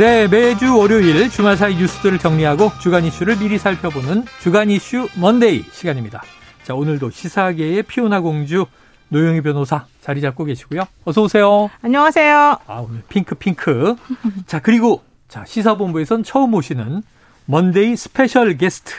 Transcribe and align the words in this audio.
네, 0.00 0.26
매주 0.28 0.78
월요일 0.78 1.28
주말 1.28 1.58
사이 1.58 1.76
뉴스들을 1.76 2.18
정리하고 2.20 2.72
주간 2.80 3.04
이슈를 3.04 3.36
미리 3.36 3.58
살펴보는 3.58 4.24
주간 4.40 4.70
이슈 4.70 5.10
Monday 5.20 5.62
시간입니다. 5.72 6.22
자, 6.62 6.74
오늘도 6.74 7.10
시사계의 7.10 7.82
피오나 7.82 8.22
공주 8.22 8.64
노영희 9.10 9.42
변호사 9.42 9.84
자리 10.00 10.22
잡고 10.22 10.46
계시고요. 10.46 10.84
어서 11.04 11.20
오세요. 11.20 11.68
안녕하세요. 11.82 12.60
아, 12.66 12.78
오늘 12.78 13.02
핑크 13.10 13.34
핑크. 13.34 13.94
자, 14.46 14.58
그리고 14.58 15.02
자, 15.28 15.44
시사본부에선 15.46 16.22
처음 16.22 16.54
오시는 16.54 17.02
Monday 17.44 17.94
special 17.94 18.56
게스트 18.56 18.94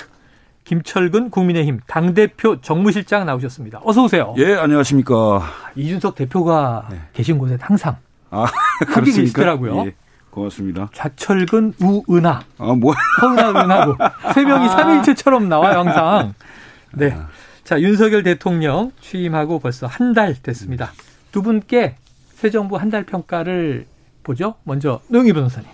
김철근 0.66 1.32
국민의힘 1.32 1.80
당대표 1.88 2.62
정무실장 2.62 3.26
나오셨습니다. 3.26 3.82
어서 3.84 4.04
오세요. 4.04 4.36
예, 4.38 4.54
안녕하십니까. 4.54 5.42
이준석 5.76 6.14
대표가 6.14 6.90
네. 6.92 7.02
계신 7.14 7.40
곳에 7.40 7.58
항상 7.60 7.98
아, 8.30 8.46
거기 8.94 9.12
계시더라고요. 9.12 9.86
예. 9.88 9.96
고맙습니다. 10.32 10.90
좌철근 10.94 11.74
우은하. 11.80 12.42
아, 12.58 12.74
뭐. 12.74 12.94
허은하 13.22 13.50
은하고. 13.64 13.96
세 14.34 14.44
명이 14.44 14.66
아. 14.68 14.70
삼일체처럼 14.70 15.48
나와요, 15.50 15.80
항상. 15.80 16.34
네. 16.94 17.12
아. 17.12 17.28
자, 17.64 17.80
윤석열 17.82 18.24
대통령 18.24 18.92
취임하고 19.02 19.60
벌써 19.60 19.88
한 19.88 20.14
달 20.14 20.34
됐습니다. 20.42 20.92
두 21.32 21.42
분께 21.42 21.96
새 22.34 22.50
정부 22.50 22.78
한 22.78 22.90
달 22.90 23.04
평가를 23.06 23.86
보죠. 24.24 24.56
먼저, 24.64 25.00
노영희 25.10 25.34
변호사님. 25.34 25.70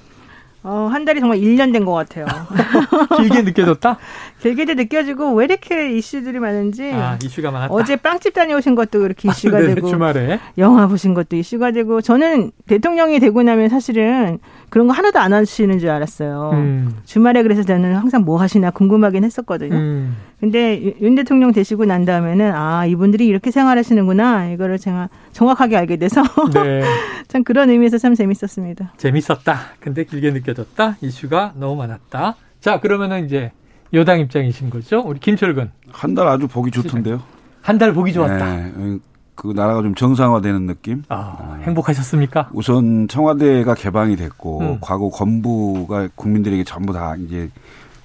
어, 0.68 0.88
한 0.92 1.06
달이 1.06 1.20
정말 1.22 1.40
1년 1.40 1.72
된 1.72 1.86
것 1.86 1.94
같아요. 1.94 2.26
길게 3.18 3.44
느껴졌다? 3.44 3.98
길게도 4.42 4.74
느껴지고 4.74 5.34
왜 5.34 5.46
이렇게 5.46 5.92
이슈들이 5.98 6.40
많은지. 6.40 6.92
아, 6.94 7.18
이슈가 7.24 7.52
많았다. 7.52 7.74
어제 7.74 7.96
빵집 7.96 8.34
다녀오신 8.34 8.76
것도 8.76 9.00
그렇게 9.00 9.30
아, 9.30 9.32
이슈가 9.32 9.58
아, 9.58 9.62
되고. 9.62 9.88
주말에. 9.88 10.40
영화 10.58 10.88
보신 10.88 11.14
것도 11.14 11.36
이슈가 11.38 11.72
되고. 11.72 12.02
저는 12.02 12.52
대통령이 12.68 13.20
되고 13.20 13.42
나면 13.44 13.70
사실은 13.70 14.40
그런 14.70 14.88
거 14.88 14.94
하나도 14.94 15.20
안 15.20 15.32
하시는 15.34 15.80
줄 15.80 15.90
알았어요. 15.90 16.52
음. 16.54 16.96
주말에 17.06 17.42
그래서 17.44 17.64
저는 17.64 17.96
항상 17.96 18.24
뭐 18.24 18.40
하시나 18.40 18.70
궁금하긴 18.70 19.24
했었거든요. 19.24 19.76
음. 19.76 20.16
근데 20.40 20.94
윤 21.02 21.16
대통령 21.16 21.52
되시고 21.54 21.86
난 21.86 22.04
다음에는 22.06 22.52
아, 22.54 22.86
이분들이 22.86 23.26
이렇게 23.26 23.50
생활하시는구나. 23.50 24.50
이거를 24.52 24.78
제가 24.78 25.10
정확하게 25.32 25.78
알게 25.78 25.98
돼서. 25.98 26.22
네. 26.54 26.84
참 27.28 27.44
그런 27.44 27.70
의미에서 27.70 27.98
참 27.98 28.14
재밌었습니다. 28.14 28.94
재밌었다. 28.98 29.58
근데 29.80 30.04
길게 30.04 30.32
느껴졌다. 30.32 30.98
이슈가 31.02 31.54
너무 31.56 31.76
많았다. 31.78 32.36
자, 32.60 32.80
그러면은 32.80 33.26
이제 33.26 33.52
여당 33.94 34.20
입장이신 34.20 34.70
거죠? 34.70 35.00
우리 35.06 35.20
김철근. 35.20 35.72
한 35.92 36.14
달 36.14 36.28
아주 36.28 36.48
보기 36.48 36.72
좋던데요. 36.72 37.22
한 37.62 37.78
달 37.78 37.94
보기 37.94 38.12
좋았다. 38.14 38.56
네. 38.58 38.98
그 39.38 39.54
나라가 39.56 39.82
좀 39.84 39.94
정상화되는 39.96 40.66
느낌. 40.66 41.04
아, 41.10 41.60
행복하셨습니까? 41.64 42.50
우선 42.54 43.08
청와대가 43.08 43.76
개방이 43.76 44.16
됐고 44.18 44.60
음. 44.60 44.78
과거 44.82 45.10
건부가 45.10 46.10
국민들에게 46.16 46.64
전부 46.66 46.92
다 46.92 47.16
이제 47.16 47.50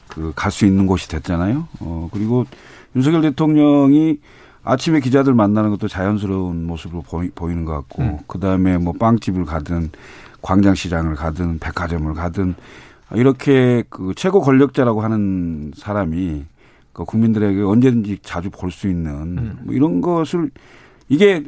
그 0.09 0.31
갈 0.37 0.51
수 0.53 0.67
있는 0.67 0.87
곳이 0.87 1.09
됐잖아요. 1.09 1.67
어 1.81 2.09
그리고 2.13 2.45
윤석열 2.95 3.23
대통령이 3.23 4.19
아침에 4.63 5.01
기자들 5.01 5.33
만나는 5.33 5.71
것도 5.71 5.89
자연스러운 5.89 6.67
모습으로 6.67 7.01
보이, 7.03 7.31
보이는 7.31 7.65
것 7.65 7.73
같고 7.73 8.03
음. 8.03 8.19
그다음에 8.27 8.77
뭐 8.77 8.93
빵집을 8.93 9.47
가든 9.47 9.91
광장시장을 10.43 11.15
가든 11.15 11.59
백화점을 11.61 12.13
가든 12.15 12.55
이렇게 13.15 13.83
그 13.89 14.13
최고 14.17 14.41
권력자라고 14.43 15.01
하는 15.01 15.73
사람이 15.77 16.45
그 16.93 17.05
국민들에게 17.07 17.63
언제든지 17.63 18.19
자주 18.23 18.51
볼 18.51 18.71
수 18.71 18.87
있는 18.89 19.11
음. 19.39 19.59
뭐 19.65 19.75
이런 19.75 20.03
것을 20.03 20.51
이게 21.13 21.45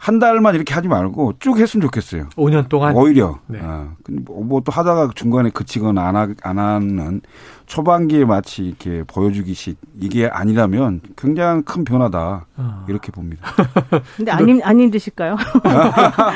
한 0.00 0.20
달만 0.20 0.54
이렇게 0.54 0.74
하지 0.74 0.86
말고 0.86 1.34
쭉 1.40 1.58
했으면 1.58 1.82
좋겠어요. 1.82 2.28
5년 2.36 2.68
동안 2.68 2.94
오히려. 2.94 3.40
네. 3.48 3.58
어. 3.60 3.90
뭐또 4.08 4.70
하다가 4.70 5.10
중간에 5.16 5.50
그치거나 5.50 6.00
안, 6.06 6.14
하, 6.14 6.28
안 6.42 6.58
하는 6.60 7.20
초반기에 7.66 8.24
마치 8.24 8.62
이렇게 8.62 9.02
보여주기식 9.08 9.76
이게 10.00 10.28
아니라면 10.28 11.00
굉장히 11.16 11.62
큰 11.62 11.82
변화다 11.82 12.46
어. 12.56 12.84
이렇게 12.88 13.10
봅니다. 13.10 13.42
근데 14.16 14.30
안, 14.30 14.48
힘, 14.48 14.60
안 14.62 14.78
힘드실까요? 14.78 15.34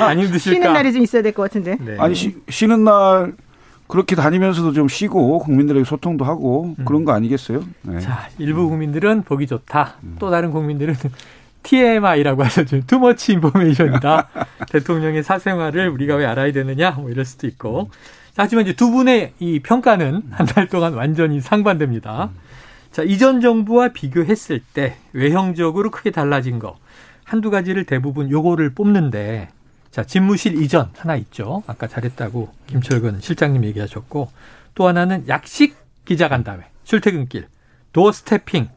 안 0.01 0.19
힘드실까? 0.19 0.57
쉬는 0.57 0.73
날이 0.73 0.93
좀 0.93 1.03
있어야 1.03 1.23
될 1.23 1.33
것 1.33 1.43
같은데. 1.45 1.77
네. 1.81 1.97
아니 2.01 2.17
쉬, 2.17 2.37
쉬는 2.49 2.83
날 2.83 3.35
그렇게 3.87 4.17
다니면서도 4.17 4.73
좀 4.73 4.89
쉬고 4.89 5.39
국민들에게 5.39 5.85
소통도 5.85 6.25
하고 6.25 6.75
음. 6.81 6.85
그런 6.85 7.05
거 7.05 7.13
아니겠어요? 7.13 7.63
네. 7.83 8.01
자, 8.01 8.29
일부 8.39 8.69
국민들은 8.69 9.23
보기 9.23 9.47
좋다. 9.47 9.95
음. 10.03 10.17
또 10.19 10.31
다른 10.31 10.51
국민들은 10.51 10.95
TMI라고 11.63 12.43
하죠. 12.45 12.65
좀 12.65 12.83
투머치 12.87 13.33
인포메이션이다. 13.35 14.29
대통령의 14.71 15.23
사생활을 15.23 15.89
우리가 15.89 16.17
왜 16.17 16.27
알아야 16.27 16.53
되느냐? 16.53 16.93
뭐 16.93 17.11
이럴 17.11 17.25
수도 17.25 17.47
있고. 17.47 17.91
자, 18.35 18.43
하지만 18.45 18.65
이제 18.65 18.73
두 18.75 18.91
분의 18.91 19.33
이 19.41 19.61
평가는 19.61 20.23
한 20.31 20.47
달 20.47 20.69
동안 20.69 20.95
완전히 20.95 21.41
상반됩니다. 21.41 22.31
자, 22.91 23.03
이전 23.03 23.41
정부와 23.41 23.89
비교했을 23.89 24.61
때 24.75 24.97
외형적으로 25.13 25.91
크게 25.91 26.11
달라진 26.11 26.59
거 26.59 26.77
한두 27.25 27.51
가지를 27.51 27.85
대부분 27.85 28.31
요거를 28.31 28.75
뽑는데 28.75 29.49
자, 29.91 30.05
집무실 30.05 30.61
이전 30.63 30.91
하나 30.97 31.17
있죠. 31.17 31.63
아까 31.67 31.87
잘했다고 31.87 32.51
김철근 32.67 33.21
실장님 33.21 33.65
얘기하셨고 33.65 34.31
또 34.75 34.87
하나는 34.89 35.27
약식 35.29 35.77
기자 36.05 36.29
간담회, 36.29 36.65
출퇴근길, 36.85 37.47
doorstepping, 37.93 38.69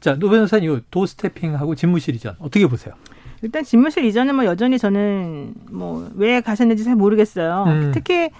자, 0.00 0.16
노 0.18 0.28
변호사님, 0.30 0.82
doorstepping하고 0.90 1.74
집무실 1.74 2.14
이전 2.14 2.34
어떻게 2.38 2.66
보세요? 2.66 2.94
일단 3.42 3.64
집무실 3.64 4.04
이전은 4.04 4.34
뭐 4.34 4.44
여전히 4.44 4.78
저는 4.78 5.54
뭐 5.70 6.10
왜 6.14 6.40
가셨는지 6.40 6.84
잘 6.84 6.96
모르겠어요. 6.96 7.64
음. 7.66 7.90
특히 7.94 8.30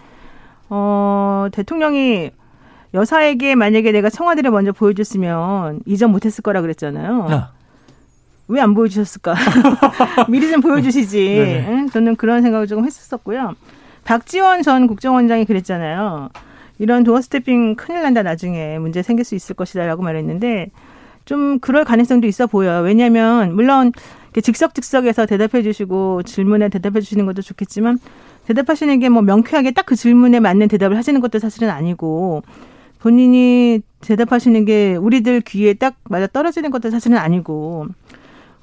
어 0.68 1.46
대통령이 1.52 2.30
여사에게 2.94 3.54
만약에 3.54 3.92
내가 3.92 4.08
청와대를 4.10 4.50
먼저 4.50 4.72
보여줬으면 4.72 5.80
이전 5.86 6.10
못했을 6.10 6.42
거라 6.42 6.60
그랬잖아요. 6.62 7.26
아. 7.30 7.50
왜안 8.48 8.74
보여주셨을까? 8.74 9.34
미리 10.30 10.50
좀 10.50 10.60
보여주시지. 10.60 11.64
응? 11.68 11.88
저는 11.90 12.16
그런 12.16 12.42
생각을 12.42 12.66
조금 12.66 12.84
했었었고요. 12.86 13.54
박지원 14.04 14.62
전 14.62 14.86
국정원장이 14.86 15.44
그랬잖아요. 15.44 16.30
이런 16.78 17.04
도어 17.04 17.20
스태핑 17.20 17.74
큰일 17.74 18.02
난다 18.02 18.22
나중에 18.22 18.78
문제 18.78 19.02
생길 19.02 19.24
수 19.24 19.34
있을 19.34 19.56
것이다라고 19.56 20.02
말했는데 20.02 20.70
좀 21.26 21.58
그럴 21.58 21.84
가능성도 21.84 22.26
있어 22.26 22.46
보여요. 22.46 22.82
왜냐하면 22.82 23.54
물론 23.54 23.92
즉석즉석에서 24.40 25.26
대답해 25.26 25.62
주시고 25.62 26.22
질문에 26.22 26.68
대답해 26.70 27.00
주시는 27.00 27.26
것도 27.26 27.42
좋겠지만 27.42 27.98
대답하시는 28.46 28.98
게 29.00 29.08
뭐 29.10 29.22
명쾌하게 29.22 29.72
딱 29.72 29.86
그 29.86 29.96
질문에 29.96 30.40
맞는 30.40 30.68
대답을 30.68 30.96
하시는 30.96 31.20
것도 31.20 31.38
사실은 31.38 31.68
아니고 31.70 32.42
본인이 33.00 33.80
대답하시는 34.00 34.64
게 34.64 34.96
우리들 34.96 35.40
귀에 35.42 35.74
딱 35.74 35.94
맞아 36.08 36.26
떨어지는 36.26 36.70
것도 36.70 36.90
사실은 36.90 37.18
아니고 37.18 37.86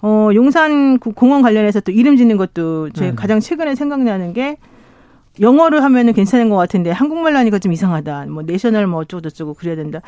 어 0.02 0.30
용산 0.34 1.00
공원 1.00 1.42
관련해서 1.42 1.80
또 1.82 1.92
이름 1.92 2.18
짓는 2.18 2.38
것도 2.38 2.90
제 2.92 3.10
음. 3.10 3.16
가장 3.16 3.40
최근에 3.40 3.76
생각나는 3.76 4.34
게 4.34 4.58
영어를 5.40 5.84
하면은 5.84 6.14
괜찮은 6.14 6.50
것 6.50 6.56
같은데 6.58 6.92
한국말로 6.92 7.38
하니까 7.40 7.58
좀 7.60 7.72
이상하다. 7.74 8.28
뭐 8.28 8.44
내셔널 8.44 8.86
뭐 8.88 9.00
어쩌고 9.02 9.22
저쩌고 9.22 9.54
그래야 9.56 9.76
된다. 9.76 10.00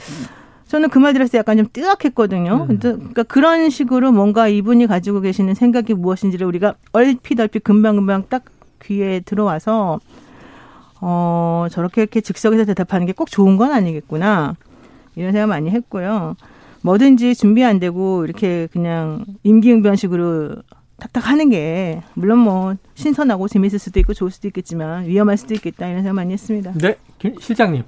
음. 0.65 0.67
저는 0.67 0.89
그 0.89 0.99
말 0.99 1.13
들었을 1.13 1.31
때 1.31 1.37
약간 1.37 1.57
좀 1.57 1.67
뜨악했거든요. 1.71 2.67
음. 2.69 2.79
그러니까 2.79 3.23
그런 3.23 3.69
식으로 3.69 4.11
뭔가 4.11 4.47
이분이 4.47 4.87
가지고 4.87 5.21
계시는 5.21 5.53
생각이 5.53 5.93
무엇인지를 5.93 6.45
우리가 6.47 6.75
얼핏 6.91 7.39
얼핏 7.39 7.63
금방금방 7.63 8.25
딱 8.29 8.43
귀에 8.83 9.19
들어와서 9.21 9.99
어 11.01 11.67
저렇게 11.69 12.01
이렇게 12.01 12.21
즉석에서 12.21 12.65
대답하는 12.65 13.05
게 13.05 13.13
꼭 13.13 13.29
좋은 13.29 13.57
건 13.57 13.71
아니겠구나 13.71 14.55
이런 15.15 15.31
생각 15.31 15.47
많이 15.47 15.69
했고요. 15.69 16.35
뭐든지 16.81 17.35
준비 17.35 17.63
안 17.63 17.79
되고 17.79 18.25
이렇게 18.25 18.67
그냥 18.71 19.25
임기응변식으로 19.43 20.55
탁탁 20.97 21.29
하는 21.29 21.49
게 21.49 22.01
물론 22.13 22.39
뭐 22.39 22.75
신선하고 22.95 23.47
재밌을 23.47 23.79
수도 23.79 23.99
있고 23.99 24.13
좋을 24.13 24.31
수도 24.31 24.47
있겠지만 24.47 25.05
위험할 25.07 25.37
수도 25.37 25.53
있겠다 25.53 25.87
이런 25.87 26.01
생각 26.03 26.13
많이 26.15 26.33
했습니다. 26.33 26.73
네, 26.75 26.95
김 27.19 27.35
실장님. 27.39 27.83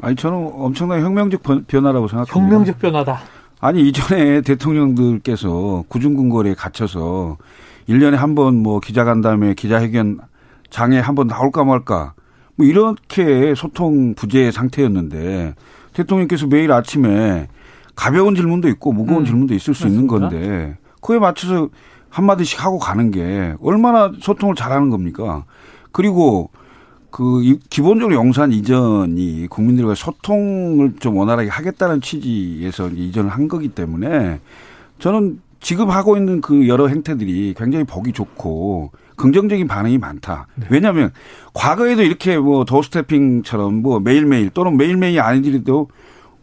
아니 0.00 0.14
저는 0.16 0.50
엄청나게 0.54 1.02
혁명적 1.02 1.42
변화라고 1.66 2.08
생각합니다. 2.08 2.34
혁명적 2.34 2.78
변화다. 2.78 3.20
아니 3.60 3.88
이전에 3.88 4.40
대통령들께서 4.46 5.84
구중궁궐에 5.88 6.54
갇혀서 6.54 7.36
1년에 7.88 8.14
한 8.14 8.34
번 8.34 8.54
뭐 8.62 8.80
기자간담회 8.80 9.54
기자회견 9.54 10.18
장에 10.70 10.98
한 11.00 11.14
번 11.14 11.26
나올까 11.26 11.64
말까 11.64 12.12
뭐 12.56 12.66
이렇게 12.66 13.54
소통 13.56 14.14
부재 14.14 14.50
상태였는데 14.50 15.54
대통령께서 15.94 16.46
매일 16.46 16.70
아침에 16.72 17.48
가벼운 17.96 18.34
질문도 18.36 18.68
있고 18.68 18.92
무거운 18.92 19.22
음. 19.22 19.24
질문도 19.24 19.54
있을 19.54 19.74
수 19.74 19.86
맞습니까? 19.86 20.16
있는 20.16 20.30
건데 20.30 20.78
그에 21.00 21.18
맞춰서 21.18 21.68
한마디씩 22.10 22.64
하고 22.64 22.78
가는 22.78 23.10
게 23.10 23.54
얼마나 23.60 24.12
소통을 24.20 24.54
잘하는 24.54 24.90
겁니까? 24.90 25.44
그리고 25.90 26.50
그 27.18 27.58
기본적으로 27.68 28.14
용산 28.14 28.52
이전이 28.52 29.48
국민들과 29.50 29.96
소통을 29.96 30.92
좀 31.00 31.16
원활하게 31.16 31.48
하겠다는 31.48 32.00
취지에서 32.00 32.90
이전을 32.90 33.28
한 33.28 33.48
거기 33.48 33.66
때문에 33.70 34.38
저는 35.00 35.40
지금 35.58 35.90
하고 35.90 36.16
있는 36.16 36.40
그 36.40 36.68
여러 36.68 36.86
행태들이 36.86 37.56
굉장히 37.58 37.84
보기 37.84 38.12
좋고 38.12 38.92
긍정적인 39.16 39.66
반응이 39.66 39.98
많다. 39.98 40.46
네. 40.54 40.68
왜냐하면 40.70 41.10
과거에도 41.54 42.04
이렇게 42.04 42.38
뭐 42.38 42.64
도스태핑처럼 42.64 43.82
뭐 43.82 43.98
매일매일 43.98 44.50
또는 44.50 44.76
매일매일이 44.76 45.18
아니더라도 45.18 45.88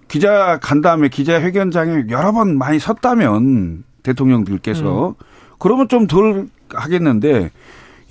기자 0.10 0.60
간 0.62 0.82
다음에 0.82 1.08
기자 1.08 1.40
회견장에 1.40 2.08
여러 2.10 2.34
번 2.34 2.58
많이 2.58 2.80
섰다면 2.80 3.86
대통령들께서 4.04 5.08
음. 5.08 5.14
그러면 5.58 5.88
좀 5.88 6.08
덜 6.08 6.50
하겠는데 6.68 7.52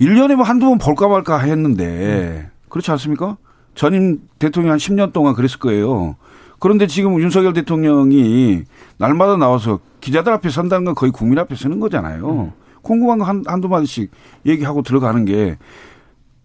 1년에 0.01 0.33
뭐 0.35 0.43
한두 0.43 0.65
번 0.65 0.79
볼까 0.79 1.07
말까 1.07 1.37
했는데 1.37 2.49
음. 2.49 2.54
그렇지 2.75 2.91
않습니까? 2.91 3.37
전임 3.73 4.19
대통령 4.37 4.73
한 4.73 4.77
10년 4.79 5.13
동안 5.13 5.33
그랬을 5.33 5.59
거예요. 5.59 6.17
그런데 6.59 6.87
지금 6.87 7.17
윤석열 7.21 7.53
대통령이 7.53 8.63
날마다 8.97 9.37
나와서 9.37 9.79
기자들 10.01 10.33
앞에 10.33 10.49
선다는 10.49 10.83
건 10.83 10.93
거의 10.95 11.13
국민 11.13 11.39
앞에 11.39 11.55
서는 11.55 11.79
거잖아요. 11.79 12.29
음. 12.29 12.51
궁금한 12.81 13.17
거 13.19 13.23
한, 13.23 13.43
한두 13.47 13.69
마디씩 13.69 14.11
얘기하고 14.45 14.81
들어가는 14.81 15.23
게 15.23 15.57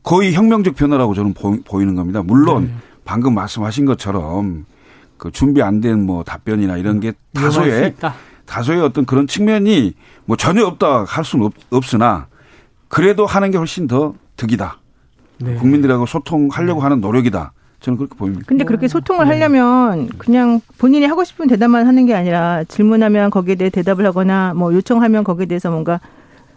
거의 0.05 0.32
혁명적 0.32 0.77
변화라고 0.77 1.15
저는 1.15 1.35
보, 1.35 1.82
이는 1.82 1.97
겁니다. 1.97 2.23
물론 2.23 2.67
네. 2.67 2.75
방금 3.05 3.35
말씀하신 3.35 3.85
것처럼 3.87 4.67
그 5.19 5.33
준비 5.33 5.62
안 5.62 5.81
된 5.81 5.99
뭐 6.06 6.23
답변이나 6.23 6.76
이런 6.76 7.00
게 7.00 7.12
다소의 7.35 7.94
다소의 8.47 8.81
어떤 8.83 9.05
그런 9.05 9.26
측면이 9.26 9.94
뭐 10.26 10.37
전혀 10.37 10.65
없다 10.65 11.05
할 11.06 11.25
수는 11.25 11.47
없, 11.47 11.55
없으나 11.71 12.29
그래도 12.88 13.26
하는 13.26 13.50
게 13.50 13.59
훨씬 13.59 13.88
더 13.88 14.15
득이다. 14.37 14.79
네. 15.41 15.55
국민들하고 15.55 16.07
소통하려고 16.07 16.81
하는 16.81 17.01
노력이다. 17.01 17.53
저는 17.81 17.97
그렇게 17.97 18.15
보입니다. 18.15 18.45
근데 18.47 18.65
그렇게 18.65 18.89
소통을 18.89 19.27
네. 19.27 19.33
하려면 19.33 20.09
그냥 20.19 20.61
본인이 20.79 21.07
하고 21.07 21.25
싶은 21.25 21.47
대답만 21.49 21.87
하는 21.87 22.05
게 22.07 22.15
아니라 22.15 22.63
질문하면 22.65 23.31
거기에 23.31 23.55
대해 23.55 23.71
대답을 23.71 24.05
하거나 24.05 24.53
뭐 24.55 24.75
요청하면 24.75 25.25
거기에 25.25 25.47
대해서 25.47 25.71
뭔가 25.71 25.99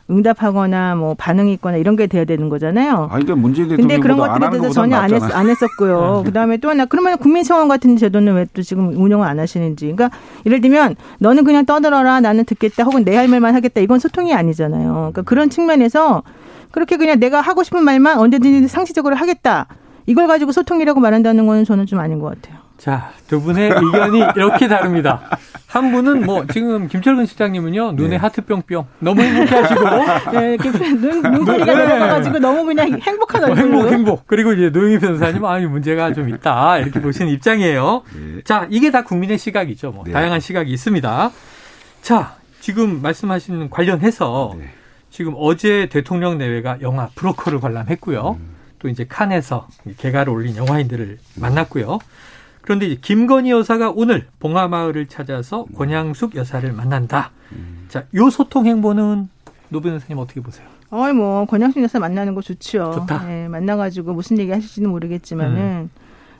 응답하거나 0.09 0.95
뭐 0.95 1.15
반응이 1.17 1.53
있거나 1.53 1.77
이런 1.77 1.95
게 1.95 2.07
돼야 2.07 2.25
되는 2.25 2.49
거잖아요. 2.49 3.07
아니 3.09 3.25
근데 3.25 3.39
문재인 3.39 3.69
대통령 3.69 3.87
근데 3.87 4.01
그런 4.01 4.17
것들에 4.17 4.49
대해서 4.49 4.69
전혀 4.69 4.97
안, 4.97 5.13
했, 5.13 5.23
안 5.33 5.49
했었고요. 5.49 6.23
네. 6.25 6.29
그다음에 6.29 6.57
또 6.57 6.69
하나 6.69 6.83
그러면 6.85 7.17
국민청원 7.17 7.69
같은 7.69 7.95
제도는 7.95 8.35
왜 8.35 8.45
또 8.53 8.61
지금 8.61 8.89
운영을 9.01 9.25
안 9.25 9.39
하시는지. 9.39 9.85
그러니까 9.93 10.11
예를 10.45 10.59
들면 10.59 10.97
너는 11.19 11.45
그냥 11.45 11.65
떠들어라 11.65 12.19
나는 12.19 12.43
듣겠다 12.43 12.83
혹은 12.83 13.05
내 13.05 13.15
할 13.15 13.29
말만 13.29 13.55
하겠다 13.55 13.79
이건 13.79 13.99
소통이 13.99 14.33
아니잖아요. 14.33 14.91
그러니까 14.93 15.21
그런 15.21 15.49
측면에서 15.49 16.21
그렇게 16.73 16.97
그냥 16.97 17.19
내가 17.19 17.39
하고 17.39 17.61
싶은 17.63 17.83
말만 17.83 18.17
언제든지 18.17 18.67
상시적으로 18.67 19.15
하겠다. 19.15 19.67
이걸 20.07 20.27
가지고 20.27 20.51
소통이라고 20.51 20.99
말한다는 20.99 21.45
거는 21.45 21.63
저는 21.65 21.85
좀 21.85 21.99
아닌 21.99 22.19
것 22.19 22.29
같아요. 22.29 22.61
자, 22.77 23.11
두 23.27 23.39
분의 23.39 23.69
의견이 23.69 24.19
이렇게 24.35 24.67
다릅니다. 24.67 25.21
한 25.67 25.91
분은 25.91 26.25
뭐 26.25 26.45
지금 26.47 26.87
김철근 26.87 27.27
시장님은요 27.27 27.93
눈에 27.93 28.09
네. 28.09 28.15
하트 28.17 28.41
뿅뿅 28.41 28.85
너무 28.99 29.21
행복해하시고 29.21 29.83
네, 30.33 30.57
눈 30.99 31.21
눈꼬리가 31.21 31.65
네. 31.73 31.85
내려가지고 31.85 32.39
너무 32.39 32.65
그냥 32.65 32.99
행복한 32.99 33.43
얼굴 33.43 33.57
행복 33.57 33.91
행복 33.91 34.27
그리고 34.27 34.51
이제 34.53 34.69
노영희 34.69 34.99
변호사님 34.99 35.45
아니 35.45 35.65
문제가 35.67 36.11
좀 36.13 36.27
있다 36.29 36.79
이렇게 36.79 36.99
보시는 36.99 37.31
입장이에요. 37.31 38.03
네. 38.13 38.41
자 38.43 38.67
이게 38.69 38.91
다 38.91 39.03
국민의 39.03 39.37
시각이죠. 39.37 39.91
뭐 39.91 40.03
네. 40.05 40.11
다양한 40.11 40.39
시각이 40.39 40.71
있습니다. 40.71 41.31
자 42.01 42.35
지금 42.59 43.01
말씀하신 43.01 43.69
관련해서 43.69 44.55
네. 44.57 44.69
지금 45.13 45.35
어제 45.37 45.87
대통령 45.89 46.39
내외가 46.39 46.81
영화 46.81 47.07
브로커를 47.13 47.59
관람했고요. 47.59 48.31
음. 48.31 48.55
또 48.79 48.89
이제 48.89 49.05
칸에서 49.07 49.67
개가를 49.97 50.33
올린 50.33 50.55
영화인들을 50.55 51.19
만났고요. 51.39 51.99
그런데 52.61 52.87
이제 52.87 52.99
김건희 52.99 53.51
여사가 53.51 53.91
오늘 53.95 54.25
봉하마을을 54.39 55.05
찾아서 55.05 55.65
권양숙 55.77 56.35
여사를 56.35 56.71
만난다. 56.73 57.29
자, 57.89 58.05
요 58.15 58.31
소통 58.31 58.65
행보는 58.65 59.29
노변 59.69 59.91
선생님 59.99 60.17
어떻게 60.17 60.41
보세요? 60.41 60.67
어이 60.89 61.13
뭐 61.13 61.45
권양숙 61.45 61.83
여사 61.83 61.99
만나는 61.99 62.33
거 62.33 62.41
좋죠. 62.41 62.93
좋다. 62.95 63.25
네, 63.27 63.47
만나가지고 63.47 64.13
무슨 64.13 64.39
얘기 64.39 64.51
하실지는 64.51 64.89
모르겠지만은. 64.89 65.57
음. 65.57 65.89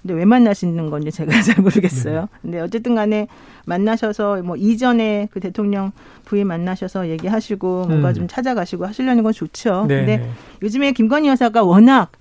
근데 0.03 0.13
왜 0.15 0.25
만나시는 0.25 0.89
건지 0.89 1.11
제가 1.11 1.31
잘 1.41 1.61
모르겠어요. 1.63 2.21
네. 2.21 2.27
근데 2.41 2.59
어쨌든 2.59 2.93
간에 2.93 3.27
만나셔서 3.65 4.43
뭐 4.43 4.55
이전에 4.55 5.29
그 5.31 5.39
대통령 5.39 5.91
부인 6.25 6.45
만나셔서 6.47 7.09
얘기하시고 7.09 7.85
뭔가 7.87 8.09
음. 8.09 8.13
좀 8.13 8.27
찾아가시고 8.27 8.85
하시려는 8.85 9.23
건 9.23 9.33
좋죠. 9.33 9.85
네. 9.87 9.97
근데 9.97 10.29
요즘에 10.61 10.91
김건희 10.91 11.29
여사가 11.29 11.63
워낙 11.63 12.11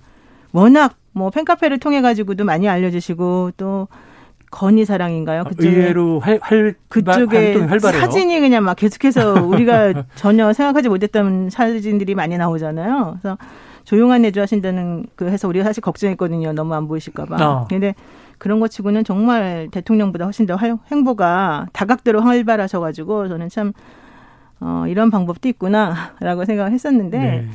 워낙 0.53 0.95
뭐 1.11 1.29
팬카페를 1.29 1.79
통해 1.79 2.01
가지고도 2.01 2.45
많이 2.45 2.67
알려주시고 2.67 3.51
또 3.57 3.87
건희 4.49 4.85
사랑인가요? 4.85 5.43
그쪽에 5.45 5.67
의외로 5.67 6.19
활, 6.19 6.39
활 6.41 6.75
그쪽에 6.87 7.67
사진이 7.67 8.39
그냥 8.39 8.63
막 8.63 8.75
계속해서 8.75 9.33
우리가 9.43 10.05
전혀 10.15 10.53
생각하지 10.53 10.89
못했던 10.89 11.49
사진들이 11.49 12.15
많이 12.15 12.37
나오잖아요. 12.37 13.17
그래서 13.19 13.37
조용한 13.83 14.21
내주 14.21 14.39
하신다는 14.39 15.05
그 15.15 15.27
해서 15.29 15.47
우리가 15.47 15.65
사실 15.65 15.81
걱정했거든요. 15.81 16.53
너무 16.53 16.73
안 16.73 16.87
보이실까봐. 16.87 17.45
어. 17.45 17.67
근데 17.69 17.95
그런 18.37 18.59
것 18.59 18.69
치고는 18.69 19.03
정말 19.03 19.69
대통령보다 19.71 20.25
훨씬 20.25 20.45
더 20.45 20.57
행보가 20.91 21.67
다각도로 21.73 22.21
활발하셔가지고 22.21 23.27
저는 23.27 23.49
참 23.49 23.73
어, 24.59 24.85
이런 24.87 25.11
방법도 25.11 25.49
있구나라고 25.49 26.45
생각을 26.45 26.71
했었는데 26.71 27.17
네. 27.17 27.47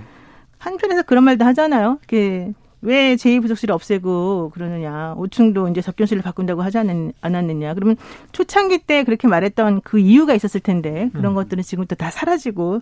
한편에서 0.59 1.03
그런 1.03 1.25
말도 1.25 1.45
하잖아요. 1.47 1.99
이렇게 2.01 2.53
왜 2.81 3.17
제2부속실을 3.17 3.71
없애고 3.71 4.51
그러느냐. 4.55 5.15
5층도 5.19 5.71
이제 5.71 5.81
접견실을 5.81 6.23
바꾼다고 6.23 6.63
하지 6.63 6.79
않, 6.79 7.13
않았느냐. 7.21 7.75
그러면 7.75 7.97
초창기 8.33 8.79
때 8.87 9.03
그렇게 9.05 9.27
말했던 9.27 9.81
그 9.83 9.99
이유가 9.99 10.35
있었을 10.35 10.61
텐데 10.61 11.11
그런 11.13 11.33
음. 11.33 11.35
것들은 11.35 11.63
지금 11.65 11.85
또 11.87 11.97
다 11.99 12.11
사라지고 12.13 12.81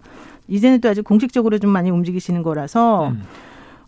이제는 0.49 0.81
또 0.83 0.91
아주 0.91 1.03
공식적으로 1.03 1.59
좀 1.59 1.71
많이 1.71 1.91
움직이시는 1.91 2.43
거라서 2.43 3.09
음. 3.09 3.23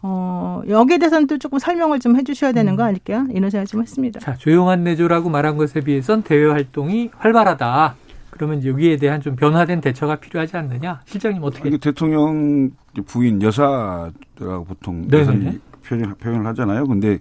어, 0.01 0.63
여기에 0.67 0.99
대해서는 0.99 1.27
또 1.27 1.37
조금 1.39 1.59
설명을 1.59 1.99
좀 1.99 2.17
해주셔야 2.17 2.53
되는 2.53 2.77
거 2.77 2.85
음. 2.85 2.89
아닐까요? 2.89 3.27
이런 3.33 3.51
생각 3.51 3.67
좀 3.67 3.83
했습니다. 3.83 4.21
자, 4.21 4.35
조용한 4.37 4.85
내조라고 4.85 5.29
말한 5.29 5.57
것에 5.59 5.81
비해선 5.81 6.23
대외 6.23 6.51
활동이 6.51 7.11
활발하다. 7.17 7.97
그러면 8.31 8.65
여기에 8.65 8.97
대한 8.99 9.21
좀 9.21 9.35
변화된 9.37 9.81
대처가 9.81 10.17
필요하지 10.17 10.57
않느냐? 10.57 11.01
실장님 11.07 11.43
어떻게? 11.43 11.77
대통령 11.77 12.71
부인 13.07 13.43
여사라고 13.43 14.65
보통 14.67 15.09
여사님 15.13 15.61
표현, 15.89 16.15
표현을 16.15 16.47
하잖아요. 16.47 16.87
근데 16.87 17.19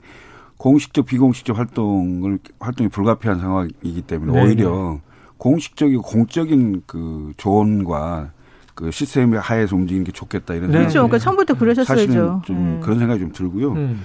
공식적 0.58 1.06
비공식적 1.06 1.58
활동을 1.58 2.40
활동이 2.60 2.90
불가피한 2.90 3.40
상황이기 3.40 4.02
때문에 4.02 4.34
네 4.34 4.44
오히려 4.44 5.00
공식적이고 5.38 6.02
공적인 6.02 6.84
그 6.86 7.34
조언과 7.38 8.32
그 8.74 8.92
시스템의 8.92 9.40
하에서 9.40 9.76
움직이는 9.76 10.04
게 10.04 10.12
좋겠다 10.12 10.54
이런 10.56 10.72
네. 10.72 10.80
그렇죠. 10.80 11.00
그러니까 11.00 11.20
처음부터 11.20 11.54
그러셨어야죠. 11.56 12.02
사실은 12.02 12.42
좀 12.44 12.58
음. 12.58 12.80
그런 12.84 13.00
생각이 13.00 13.20
좀 13.20 13.32
들고요. 13.32 13.72
음. 13.74 14.04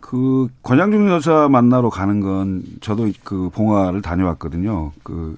그 0.00 0.48
권양중 0.62 1.08
여사 1.08 1.48
만나러 1.48 1.88
가는 1.88 2.20
건 2.20 2.62
저도 2.80 3.10
그 3.24 3.48
봉화를 3.50 4.02
다녀왔거든요. 4.02 4.92
그, 5.02 5.36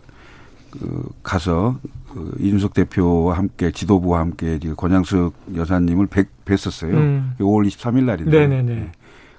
그 0.70 1.08
가서 1.22 1.78
그 2.16 2.34
이준석 2.40 2.72
대표와 2.72 3.36
함께 3.36 3.70
지도부와 3.70 4.20
함께 4.20 4.58
권양숙 4.58 5.34
여사님을 5.54 6.06
뵙, 6.06 6.28
뵀었어요. 6.46 6.94
음. 6.94 7.34
5월 7.38 7.68
23일 7.68 8.04
날인데. 8.04 8.30
네네네. 8.30 8.74
네. 8.74 8.92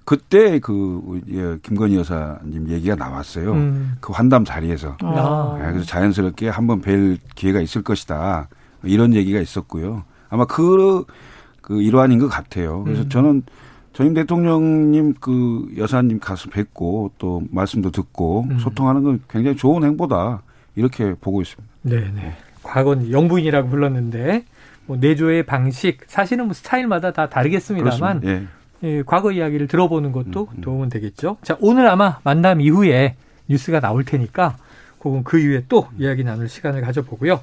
그때 0.06 0.60
그 0.60 1.22
예, 1.32 1.58
김건희 1.64 1.96
여사님 1.96 2.70
얘기가 2.70 2.96
나왔어요. 2.96 3.52
음. 3.54 3.98
그 4.00 4.14
환담 4.14 4.46
자리에서. 4.46 4.96
아. 5.02 5.58
네, 5.60 5.72
그래서 5.72 5.86
자연스럽게 5.88 6.50
한번 6.50 6.82
뵐 6.82 7.18
기회가 7.34 7.60
있을 7.62 7.82
것이다. 7.82 8.48
이런 8.84 9.16
얘기가 9.16 9.40
있었고요. 9.40 10.04
아마 10.30 10.46
그, 10.46 11.04
그 11.62 11.82
일환인 11.82 12.20
것 12.20 12.28
같아요. 12.28 12.84
그래서 12.84 13.02
음. 13.02 13.10
저는 13.10 13.44
전임 13.94 14.14
대통령님 14.14 15.16
그 15.20 15.68
여사님 15.78 16.20
가서 16.20 16.52
뵙고 16.52 17.12
또 17.18 17.42
말씀도 17.50 17.90
듣고 17.90 18.46
음. 18.52 18.60
소통하는 18.60 19.04
건 19.04 19.22
굉장히 19.28 19.58
좋은 19.58 19.84
행보다 19.84 20.44
이렇게 20.76 21.16
보고 21.16 21.42
있습니다. 21.42 21.74
네네. 21.82 22.38
네. 22.68 22.72
과거는 22.72 23.12
영부인이라고 23.12 23.70
불렀는데 23.70 24.44
뭐 24.86 24.98
내조의 24.98 25.44
방식 25.44 26.00
사실은 26.08 26.46
뭐 26.46 26.54
스타일마다 26.54 27.12
다 27.12 27.30
다르겠습니다만 27.30 28.22
예. 28.26 28.48
예, 28.84 29.04
과거 29.06 29.32
이야기를 29.32 29.68
들어보는 29.68 30.12
것도 30.12 30.50
음, 30.52 30.58
음. 30.58 30.62
도움은 30.62 30.90
되겠죠. 30.90 31.38
자 31.44 31.58
오늘 31.60 31.88
아마 31.88 32.20
만남 32.24 32.62
이후에 32.62 33.16
뉴스가 33.48 33.80
나올 33.80 34.04
테니까 34.04 34.58
그건 35.00 35.24
그 35.24 35.40
이후에 35.40 35.64
또 35.68 35.88
이야기 35.98 36.24
나눌 36.24 36.48
시간을 36.48 36.82
가져보고요. 36.82 37.42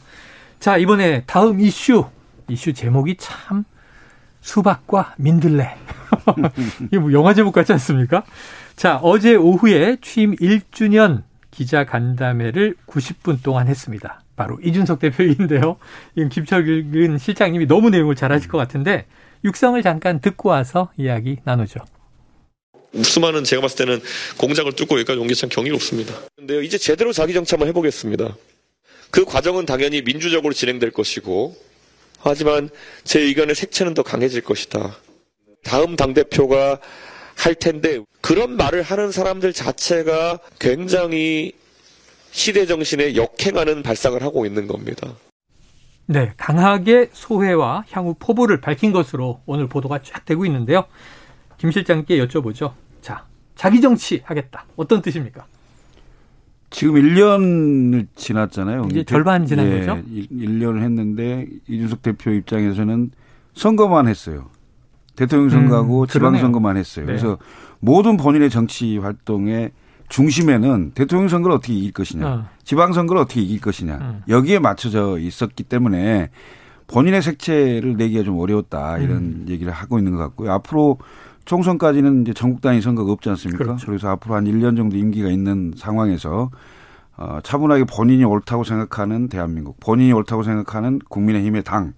자 0.60 0.76
이번에 0.76 1.24
다음 1.26 1.60
이슈 1.60 2.06
이슈 2.48 2.72
제목이 2.72 3.16
참 3.18 3.64
수박과 4.40 5.14
민들레 5.16 5.76
이게 6.86 6.98
뭐 6.98 7.12
영화 7.12 7.34
제목 7.34 7.52
같지 7.52 7.72
않습니까? 7.72 8.24
자 8.76 8.98
어제 8.98 9.34
오후에 9.34 9.96
취임 10.00 10.36
1주년 10.36 11.22
기자 11.50 11.84
간담회를 11.84 12.74
90분 12.86 13.42
동안 13.42 13.68
했습니다. 13.68 14.23
바로 14.36 14.58
이준석 14.62 14.98
대표인데요. 14.98 15.76
지금 16.14 16.28
김철근 16.28 17.18
실장님이 17.18 17.66
너무 17.66 17.90
내용을 17.90 18.14
잘 18.16 18.32
하실 18.32 18.48
것 18.48 18.58
같은데 18.58 19.06
육성을 19.44 19.80
잠깐 19.82 20.20
듣고 20.20 20.48
와서 20.48 20.90
이야기 20.96 21.38
나누죠. 21.44 21.80
수많은 23.02 23.42
제가 23.44 23.60
봤을 23.62 23.78
때는 23.78 24.00
공작을 24.38 24.72
뚫고 24.72 24.94
여기까지 25.00 25.18
온 25.18 25.26
게 25.26 25.34
참 25.34 25.48
경이롭습니다. 25.50 26.14
근데 26.36 26.64
이제 26.64 26.78
제대로 26.78 27.12
자기 27.12 27.32
정치 27.34 27.54
한번 27.54 27.68
해보겠습니다. 27.68 28.36
그 29.10 29.24
과정은 29.24 29.66
당연히 29.66 30.02
민주적으로 30.02 30.52
진행될 30.54 30.90
것이고 30.92 31.56
하지만 32.20 32.70
제 33.02 33.20
의견의 33.20 33.54
색채는 33.54 33.94
더 33.94 34.02
강해질 34.02 34.42
것이다. 34.42 34.96
다음 35.64 35.96
당대표가 35.96 36.78
할 37.36 37.54
텐데 37.54 38.00
그런 38.20 38.56
말을 38.56 38.82
하는 38.82 39.10
사람들 39.10 39.52
자체가 39.52 40.38
굉장히 40.60 41.52
시대 42.34 42.66
정신에 42.66 43.14
역행하는 43.14 43.84
발상을 43.84 44.20
하고 44.20 44.44
있는 44.44 44.66
겁니다. 44.66 45.08
네, 46.06 46.32
강하게 46.36 47.08
소회와 47.12 47.84
향후 47.92 48.16
포부를 48.18 48.60
밝힌 48.60 48.90
것으로 48.92 49.40
오늘 49.46 49.68
보도가 49.68 50.00
쫙 50.02 50.24
되고 50.24 50.44
있는데요. 50.44 50.84
김 51.58 51.70
실장께 51.70 52.18
여쭤보죠. 52.26 52.72
자, 53.00 53.24
자기 53.54 53.80
정치 53.80 54.20
하겠다. 54.24 54.66
어떤 54.74 55.00
뜻입니까? 55.00 55.46
지금 56.70 56.94
1년을 56.94 58.08
지났잖아요. 58.16 58.88
이제 58.90 59.04
절반 59.04 59.46
지난 59.46 59.70
예, 59.70 59.78
거죠? 59.78 60.02
1년을 60.04 60.82
했는데 60.82 61.46
이준석 61.68 62.02
대표 62.02 62.32
입장에서는 62.32 63.12
선거만 63.54 64.08
했어요. 64.08 64.50
대통령 65.14 65.50
선거하고 65.50 66.02
음, 66.02 66.06
지방선거만 66.08 66.76
했어요. 66.78 67.06
네. 67.06 67.12
그래서 67.12 67.38
모든 67.78 68.16
본인의 68.16 68.50
정치 68.50 68.98
활동의 68.98 69.70
중심에는 70.08 70.92
대통령 70.94 71.28
선거를 71.28 71.56
어떻게 71.56 71.74
이길 71.74 71.92
것이냐, 71.92 72.26
어. 72.26 72.46
지방선거를 72.64 73.22
어떻게 73.22 73.40
이길 73.40 73.60
것이냐 73.60 73.98
음. 74.00 74.22
여기에 74.28 74.58
맞춰져 74.58 75.18
있었기 75.18 75.64
때문에 75.64 76.30
본인의 76.86 77.22
색채를 77.22 77.96
내기가 77.96 78.22
좀 78.22 78.38
어려웠다 78.38 78.98
이런 78.98 79.16
음. 79.16 79.46
얘기를 79.48 79.72
하고 79.72 79.98
있는 79.98 80.12
것 80.12 80.18
같고요. 80.18 80.52
앞으로 80.52 80.98
총선까지는 81.44 82.22
이제 82.22 82.32
전국 82.32 82.60
단위 82.60 82.80
선거가 82.80 83.12
없지 83.12 83.28
않습니까? 83.30 83.64
그렇죠. 83.64 83.86
그래서 83.86 84.08
앞으로 84.08 84.34
한 84.34 84.44
1년 84.44 84.76
정도 84.76 84.96
임기가 84.96 85.28
있는 85.28 85.72
상황에서 85.76 86.50
어, 87.16 87.38
차분하게 87.42 87.84
본인이 87.84 88.24
옳다고 88.24 88.64
생각하는 88.64 89.28
대한민국, 89.28 89.78
본인이 89.78 90.12
옳다고 90.12 90.42
생각하는 90.42 90.98
국민의힘의 91.08 91.62
당 91.62 91.92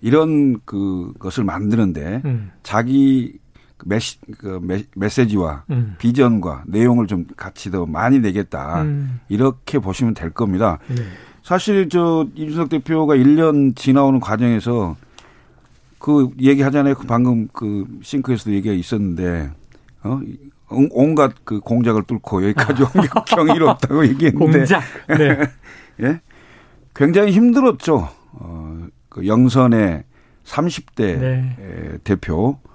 이런 0.00 0.60
그 0.64 1.12
것을 1.18 1.44
만드는데 1.44 2.22
음, 2.24 2.50
자기 2.62 3.38
메시, 3.84 4.18
그 4.38 4.58
메, 4.62 4.84
메시지와 4.96 5.64
음, 5.70 5.94
비전과 5.98 6.64
내용을 6.66 7.06
좀 7.06 7.26
같이 7.36 7.70
더 7.70 7.86
많이 7.86 8.18
내겠다. 8.20 8.82
음, 8.82 9.20
이렇게 9.28 9.78
보시면 9.78 10.14
될 10.14 10.30
겁니다. 10.30 10.78
네. 10.88 11.02
사실 11.42 11.88
저 11.88 12.26
이준석 12.34 12.68
대표가 12.68 13.14
1년 13.16 13.74
지나오는 13.76 14.20
과정에서 14.20 14.96
그 15.98 16.30
얘기 16.40 16.62
하잖아요. 16.62 16.94
그 16.94 17.06
방금 17.06 17.48
그 17.52 17.86
싱크에서도 18.02 18.52
얘기가 18.52 18.74
있었는데 18.74 19.50
어 20.04 20.20
온- 20.68 20.88
온갖 20.92 21.32
그 21.44 21.60
공작을 21.60 22.04
뚫고 22.04 22.42
여기까지 22.44 22.82
온 22.82 22.88
게 23.02 23.08
경이롭다고 23.26 24.06
얘기했는데 24.08 24.58
공작. 24.58 24.82
네. 25.08 25.38
예? 26.02 26.20
굉장히 26.94 27.32
힘들었죠. 27.32 28.08
어, 28.32 28.78
그 29.08 29.26
영선의 29.26 30.04
30대 30.44 30.96
네. 31.20 31.56
에, 31.60 31.98
대표 32.04 32.58
어, 32.64 32.71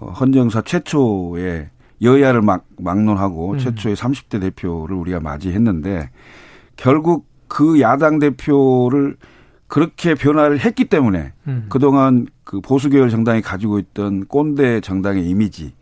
헌정사 0.00 0.62
최초의 0.62 1.68
여야를 2.02 2.42
막 2.42 2.64
막론하고 2.78 3.52
음. 3.52 3.58
최초의 3.58 3.96
30대 3.96 4.40
대표를 4.40 4.96
우리가 4.96 5.20
맞이했는데 5.20 6.10
결국 6.76 7.26
그 7.46 7.80
야당 7.80 8.18
대표를 8.18 9.16
그렇게 9.66 10.14
변화를 10.14 10.58
했기 10.58 10.86
때문에 10.86 11.32
음. 11.46 11.66
그동안 11.68 12.26
그 12.44 12.60
보수계열 12.60 13.10
정당이 13.10 13.42
가지고 13.42 13.78
있던 13.78 14.26
꼰대 14.26 14.80
정당의 14.80 15.28
이미지, 15.28 15.74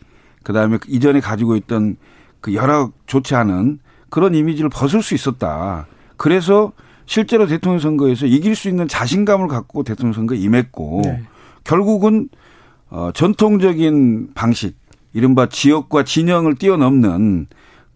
그 0.43 0.53
다음에 0.53 0.79
이전에 0.87 1.21
가지고 1.21 1.57
있던 1.57 1.97
그 2.41 2.55
여러 2.55 2.93
좋지 3.07 3.35
않은 3.35 3.79
그런 4.11 4.35
이미지를 4.35 4.69
벗을 4.69 5.03
수 5.03 5.15
있었다. 5.15 5.87
그래서 6.17 6.73
실제로 7.07 7.47
대통령 7.47 7.79
선거에서 7.79 8.27
이길 8.27 8.55
수 8.55 8.69
있는 8.69 8.87
자신감을 8.89 9.49
갖고 9.49 9.83
대통령 9.83 10.13
선거에 10.13 10.37
임했고 10.37 11.03
네. 11.05 11.23
결국은 11.65 12.29
어, 12.91 13.11
전통적인 13.13 14.35
방식, 14.35 14.77
이른바 15.13 15.47
지역과 15.47 16.05
진영을 16.05 16.57
뛰어넘는 16.57 17.47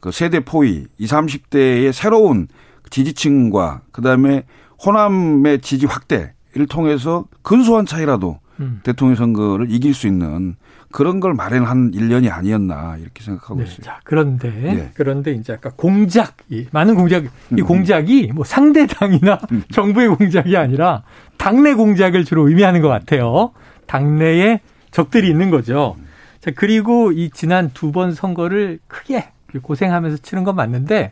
그 0.01 0.11
세대 0.11 0.41
포위, 0.41 0.87
20, 0.99 1.17
30대의 1.17 1.93
새로운 1.93 2.49
지지층과 2.91 3.83
그다음에 3.93 4.45
호남의 4.85 5.61
지지 5.61 5.87
확대를 5.87 6.67
통해서 6.69 7.27
근소한 7.43 7.87
차이라도 7.87 8.41
음. 8.61 8.81
대통령 8.83 9.15
선거를 9.15 9.71
이길 9.71 9.95
수 9.95 10.07
있는 10.07 10.57
그런 10.91 11.21
걸 11.21 11.33
마련한 11.33 11.93
1년이 11.93 12.31
아니었나 12.31 12.97
이렇게 12.99 13.25
생각하고 13.25 13.61
네, 13.61 13.65
있어요. 13.65 13.79
자, 13.83 14.01
그런데 14.05 14.49
예. 14.65 14.91
그런데 14.95 15.33
이제 15.33 15.55
아까 15.55 15.71
공작, 15.75 16.37
이 16.51 16.67
많은 16.71 16.95
공작, 16.95 17.25
이 17.25 17.29
음. 17.53 17.65
공작이 17.65 18.33
뭐 18.35 18.45
상대 18.45 18.87
당이나 18.87 19.39
정부의 19.73 20.09
공작이 20.09 20.57
아니라 20.57 21.03
당내 21.39 21.75
공작을 21.75 22.25
주로 22.25 22.47
의미하는 22.49 22.83
것 22.83 22.89
같아요. 22.89 23.53
당내에 23.87 24.61
적들이 24.93 25.29
있는 25.29 25.51
거죠. 25.51 25.97
자, 26.41 26.51
그리고 26.55 27.11
이 27.13 27.31
지난 27.31 27.71
두 27.75 27.91
번 27.93 28.13
선거를 28.15 28.79
크게 28.87 29.29
고생하면서 29.61 30.19
치는 30.19 30.45
건 30.45 30.55
맞는데 30.57 31.11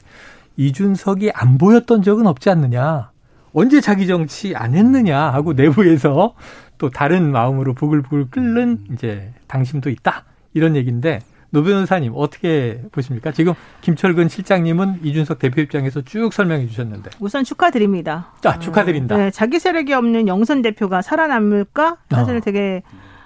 이준석이 0.56 1.32
안 1.34 1.58
보였던 1.58 2.02
적은 2.02 2.26
없지 2.26 2.48
않느냐. 2.50 3.10
언제 3.52 3.80
자기 3.80 4.06
정치 4.06 4.54
안 4.54 4.74
했느냐 4.74 5.18
하고 5.18 5.52
내부에서 5.54 6.34
또 6.78 6.88
다른 6.90 7.32
마음으로 7.32 7.74
부글부글 7.74 8.30
끓는 8.30 8.78
이제 8.92 9.32
당심도 9.48 9.90
있다. 9.90 10.24
이런 10.54 10.76
얘기인데 10.76 11.20
노 11.50 11.62
변호사님 11.64 12.12
어떻게 12.14 12.80
보십니까? 12.92 13.32
지금 13.32 13.54
김철근 13.80 14.28
실장님은 14.28 15.00
이준석 15.02 15.38
대표 15.40 15.60
입장에서 15.60 16.00
쭉 16.02 16.32
설명해 16.32 16.66
주셨는데. 16.68 17.10
우선 17.18 17.42
축하드립니다. 17.44 18.32
자, 18.40 18.58
축하드립니다. 18.58 19.16
네, 19.16 19.30
자기 19.30 19.58
세력이 19.58 19.92
없는 19.92 20.28
영선 20.28 20.62
대표가 20.62 21.02
살아남을까? 21.02 21.96
사실 22.10 22.36
어. 22.36 22.40
되게 22.40 22.82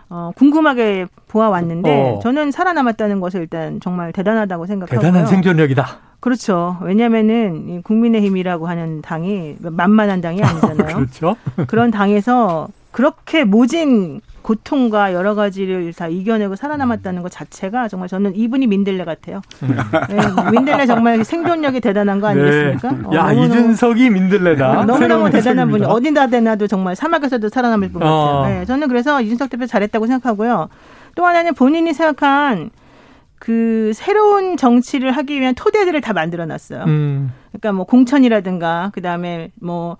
어, 0.08 0.30
궁금하게 0.36 1.06
보아왔는데 1.28 2.16
어. 2.16 2.18
저는 2.22 2.50
살아남았다는 2.50 3.20
것을 3.20 3.40
일단 3.40 3.80
정말 3.80 4.12
대단하다고 4.12 4.66
생각하고요. 4.66 5.00
대단한 5.00 5.26
생존력이다. 5.26 5.98
그렇죠. 6.20 6.78
왜냐하면은 6.80 7.68
이 7.68 7.82
국민의힘이라고 7.82 8.66
하는 8.66 9.02
당이 9.02 9.56
만만한 9.60 10.20
당이 10.20 10.42
아니잖아요. 10.42 10.96
그렇죠. 10.96 11.36
그런 11.66 11.90
당에서 11.90 12.68
그렇게 12.94 13.42
모진 13.42 14.20
고통과 14.42 15.14
여러 15.14 15.34
가지를 15.34 15.92
다 15.94 16.06
이겨내고 16.06 16.54
살아남았다는 16.54 17.22
것 17.22 17.32
자체가 17.32 17.88
정말 17.88 18.08
저는 18.08 18.36
이분이 18.36 18.68
민들레 18.68 19.04
같아요. 19.04 19.40
음. 19.64 19.76
네, 20.08 20.16
민들레 20.52 20.86
정말 20.86 21.24
생존력이 21.24 21.80
대단한 21.80 22.20
거 22.20 22.28
아니겠습니까? 22.28 22.88
어, 22.88 23.10
네. 23.10 23.16
야, 23.16 23.22
너무너무- 23.32 23.44
이준석이 23.46 24.10
민들레다. 24.10 24.84
너무너무 24.84 25.28
대단한 25.28 25.70
분이. 25.70 25.84
어디다 25.84 26.28
대놔도 26.28 26.68
정말 26.68 26.94
사막에서도 26.94 27.48
살아남을 27.48 27.92
것 27.92 27.98
같아요. 27.98 28.14
어. 28.14 28.46
네, 28.46 28.64
저는 28.64 28.86
그래서 28.86 29.20
이준석 29.20 29.50
대표 29.50 29.66
잘했다고 29.66 30.06
생각하고요. 30.06 30.68
또 31.16 31.26
하나는 31.26 31.54
본인이 31.54 31.92
생각한 31.92 32.70
그 33.40 33.90
새로운 33.92 34.56
정치를 34.56 35.10
하기 35.10 35.40
위한 35.40 35.56
토대들을 35.56 36.00
다 36.00 36.12
만들어 36.12 36.46
놨어요. 36.46 36.84
음, 36.86 37.32
그러니까 37.50 37.72
뭐 37.72 37.86
공천이라든가 37.86 38.92
그다음에 38.94 39.50
뭐 39.60 39.96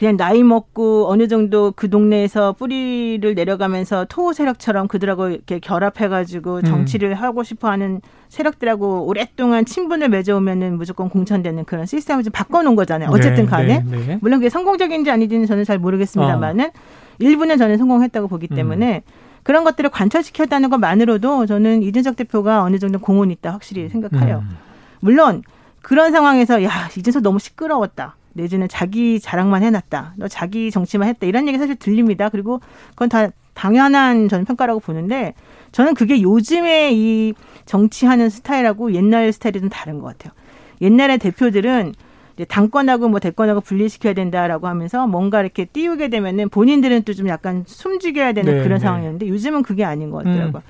그냥 0.00 0.16
나이 0.16 0.42
먹고 0.42 1.10
어느 1.10 1.28
정도 1.28 1.74
그 1.76 1.90
동네에서 1.90 2.54
뿌리를 2.54 3.34
내려가면서 3.34 4.06
토 4.08 4.32
세력처럼 4.32 4.88
그들하고 4.88 5.28
이렇게 5.28 5.58
결합해가지고 5.58 6.56
음. 6.56 6.62
정치를 6.62 7.12
하고 7.12 7.42
싶어하는 7.42 8.00
세력들하고 8.30 9.04
오랫동안 9.06 9.66
친분을 9.66 10.08
맺어오면은 10.08 10.78
무조건 10.78 11.10
공천되는 11.10 11.66
그런 11.66 11.84
시스템을 11.84 12.24
좀 12.24 12.32
바꿔놓은 12.32 12.76
거잖아요. 12.76 13.10
어쨌든 13.10 13.44
네, 13.44 13.50
간에 13.50 13.84
네, 13.86 14.06
네. 14.06 14.18
물론 14.22 14.38
그게 14.38 14.48
성공적인지 14.48 15.10
아닌지는 15.10 15.44
저는 15.44 15.64
잘 15.64 15.78
모르겠습니다만은 15.78 16.64
어. 16.64 16.72
일부는 17.18 17.58
저는 17.58 17.76
성공했다고 17.76 18.28
보기 18.28 18.48
음. 18.52 18.56
때문에 18.56 19.02
그런 19.42 19.64
것들을 19.64 19.90
관철시켰다는 19.90 20.70
것만으로도 20.70 21.44
저는 21.44 21.82
이준석 21.82 22.16
대표가 22.16 22.62
어느 22.62 22.78
정도 22.78 23.00
공헌이 23.00 23.34
있다 23.34 23.52
확실히 23.52 23.90
생각해요. 23.90 24.44
음. 24.48 24.56
물론 25.00 25.42
그런 25.82 26.10
상황에서 26.10 26.64
야 26.64 26.70
이준석 26.96 27.22
너무 27.22 27.38
시끄러웠다. 27.38 28.16
내지는 28.32 28.68
자기 28.68 29.20
자랑만 29.20 29.62
해놨다. 29.62 30.14
너 30.16 30.28
자기 30.28 30.70
정치만 30.70 31.08
했다. 31.08 31.26
이런 31.26 31.48
얘기 31.48 31.58
사실 31.58 31.76
들립니다. 31.76 32.28
그리고 32.28 32.60
그건 32.90 33.08
다 33.08 33.28
당연한 33.54 34.28
저는 34.28 34.44
평가라고 34.44 34.80
보는데 34.80 35.34
저는 35.72 35.94
그게 35.94 36.22
요즘에 36.22 36.90
이 36.92 37.34
정치하는 37.66 38.28
스타일하고 38.30 38.94
옛날 38.94 39.32
스타일이 39.32 39.60
좀 39.60 39.68
다른 39.68 39.98
것 40.00 40.06
같아요. 40.06 40.32
옛날의 40.80 41.18
대표들은 41.18 41.94
이제 42.36 42.44
당권하고 42.44 43.08
뭐 43.08 43.20
대권하고 43.20 43.60
분리시켜야 43.60 44.14
된다라고 44.14 44.66
하면서 44.66 45.06
뭔가 45.06 45.40
이렇게 45.40 45.64
띄우게 45.66 46.08
되면은 46.08 46.48
본인들은 46.48 47.02
또 47.02 47.12
좀 47.12 47.28
약간 47.28 47.64
숨죽여야 47.66 48.32
되는 48.32 48.56
네, 48.56 48.62
그런 48.62 48.78
네. 48.78 48.84
상황이었는데 48.84 49.28
요즘은 49.28 49.62
그게 49.62 49.84
아닌 49.84 50.10
것 50.10 50.24
같더라고요. 50.24 50.62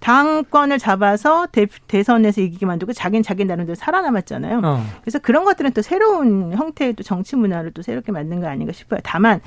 당권을 0.00 0.78
잡아서 0.78 1.46
대, 1.50 1.66
대선에서 1.86 2.40
이기게 2.40 2.66
만들고 2.66 2.92
자기는 2.92 3.22
자기 3.22 3.44
나름대로 3.44 3.74
살아남았잖아요. 3.74 4.60
어. 4.64 4.84
그래서 5.02 5.18
그런 5.18 5.44
것들은 5.44 5.72
또 5.72 5.82
새로운 5.82 6.52
형태의 6.52 6.94
또 6.94 7.02
정치 7.02 7.36
문화를 7.36 7.72
또 7.72 7.82
새롭게 7.82 8.12
만든 8.12 8.40
거 8.40 8.46
아닌가 8.48 8.72
싶어요. 8.72 9.00
다만 9.02 9.40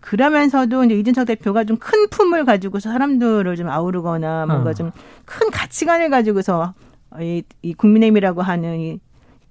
그러면서도 0.00 0.84
이제 0.84 0.94
이준석 0.94 1.26
대표가 1.26 1.64
좀 1.64 1.78
큰 1.78 2.08
품을 2.08 2.44
가지고서 2.44 2.90
사람들을 2.90 3.56
좀 3.56 3.68
아우르거나 3.68 4.46
뭔가 4.46 4.70
어. 4.70 4.74
좀큰 4.74 5.50
가치관을 5.52 6.10
가지고서 6.10 6.74
이, 7.20 7.42
이 7.62 7.74
국민의힘이라고 7.74 8.42
하는 8.42 8.78
이, 8.78 9.00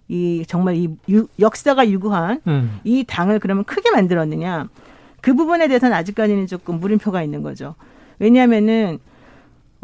이 0.07 0.43
정말 0.47 0.75
이 0.75 0.89
유, 1.09 1.27
역사가 1.39 1.89
유구한 1.89 2.41
음. 2.47 2.79
이 2.83 3.03
당을 3.05 3.39
그러면 3.39 3.63
크게 3.63 3.91
만들었느냐 3.91 4.67
그 5.21 5.33
부분에 5.33 5.67
대해서는 5.67 5.95
아직까지는 5.95 6.47
조금 6.47 6.79
물음표가 6.79 7.23
있는 7.23 7.41
거죠. 7.41 7.75
왜냐하면은 8.19 8.99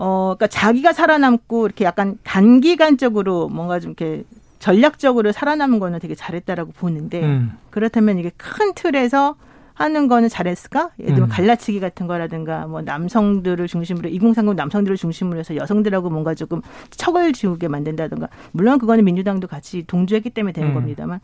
어, 0.03 0.33
그러니까 0.35 0.47
자기가 0.47 0.93
살아남고 0.93 1.67
이렇게 1.67 1.85
약간 1.85 2.17
단기간적으로 2.23 3.49
뭔가 3.49 3.79
좀 3.79 3.91
이렇게 3.91 4.23
전략적으로 4.57 5.31
살아남은 5.31 5.77
거는 5.77 5.99
되게 5.99 6.15
잘했다라고 6.15 6.71
보는데 6.71 7.21
음. 7.21 7.51
그렇다면 7.69 8.17
이게 8.17 8.31
큰 8.35 8.73
틀에서 8.73 9.35
하는 9.75 10.07
거는 10.07 10.27
잘했을까? 10.27 10.89
예를 10.99 11.13
들면 11.13 11.29
음. 11.29 11.31
갈라치기 11.31 11.79
같은 11.79 12.07
거라든가 12.07 12.65
뭐 12.65 12.81
남성들을 12.81 13.67
중심으로 13.67 14.09
2030 14.09 14.55
남성들을 14.55 14.97
중심으로 14.97 15.37
해서 15.37 15.55
여성들하고 15.55 16.09
뭔가 16.09 16.33
조금 16.33 16.63
척을 16.89 17.33
지우게 17.33 17.67
만든다든가 17.67 18.27
물론 18.53 18.79
그거는 18.79 19.05
민주당도 19.05 19.47
같이 19.47 19.83
동조했기 19.85 20.31
때문에 20.31 20.51
되는 20.51 20.69
음. 20.69 20.73
겁니다만 20.73 21.19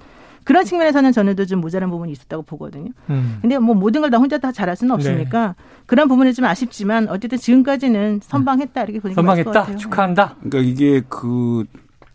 그런 0.48 0.64
측면에서는 0.64 1.12
저는 1.12 1.36
좀 1.46 1.60
모자란 1.60 1.90
부분이 1.90 2.10
있었다고 2.14 2.44
보거든요. 2.44 2.92
음. 3.10 3.40
근데 3.42 3.58
뭐 3.60 3.76
모든 3.76 4.00
걸 4.00 4.10
다 4.10 4.18
혼자 4.18 4.38
다 4.38 4.54
잘할 4.54 4.78
수는 4.78 4.96
없으니까 4.96 5.48
네. 5.48 5.54
그런 5.86 6.08
부분은 6.08 6.32
좀 6.34 6.46
아쉽지만 6.46 7.10
어쨌든 7.10 7.38
지금까지는 7.38 8.22
선방했다 8.24 8.84
이렇게 8.84 9.00
것 9.44 9.52
같아요. 9.52 9.78
축하한다. 9.78 10.36
그러니까 10.40 10.60
이게 10.60 11.02
그 11.10 11.66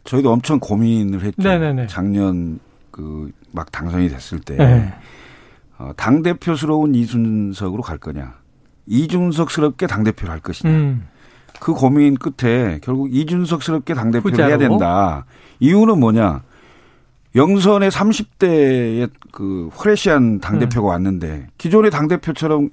저희도 0.05 0.33
엄청 0.33 0.59
고민을 0.59 1.21
했죠. 1.23 1.43
네네네. 1.47 1.87
작년 1.89 2.59
그 2.91 3.31
막 3.55 3.71
당선이 3.71 4.09
됐을 4.09 4.41
때 4.41 4.57
네. 4.57 4.95
어, 5.79 5.91
당 5.95 6.23
대표스러운 6.23 6.95
이준석으로 6.95 7.83
갈 7.83 7.99
거냐, 7.99 8.33
이준석스럽게 8.87 9.87
당 9.87 10.05
대표를 10.05 10.33
할 10.33 10.41
것이냐. 10.41 10.73
음. 10.73 11.07
그 11.61 11.75
고민 11.75 12.15
끝에 12.15 12.79
결국 12.83 13.15
이준석스럽게 13.15 13.93
당 13.95 14.11
대표를 14.11 14.47
해야 14.47 14.57
된다. 14.59 15.27
이유는 15.61 16.01
뭐냐? 16.01 16.43
영선의 17.35 17.91
30대의 17.91 19.11
그 19.31 19.71
프레시한 19.77 20.41
당대표가 20.41 20.89
음. 20.89 20.91
왔는데 20.91 21.47
기존의 21.59 21.91
당대표처럼 21.91 22.71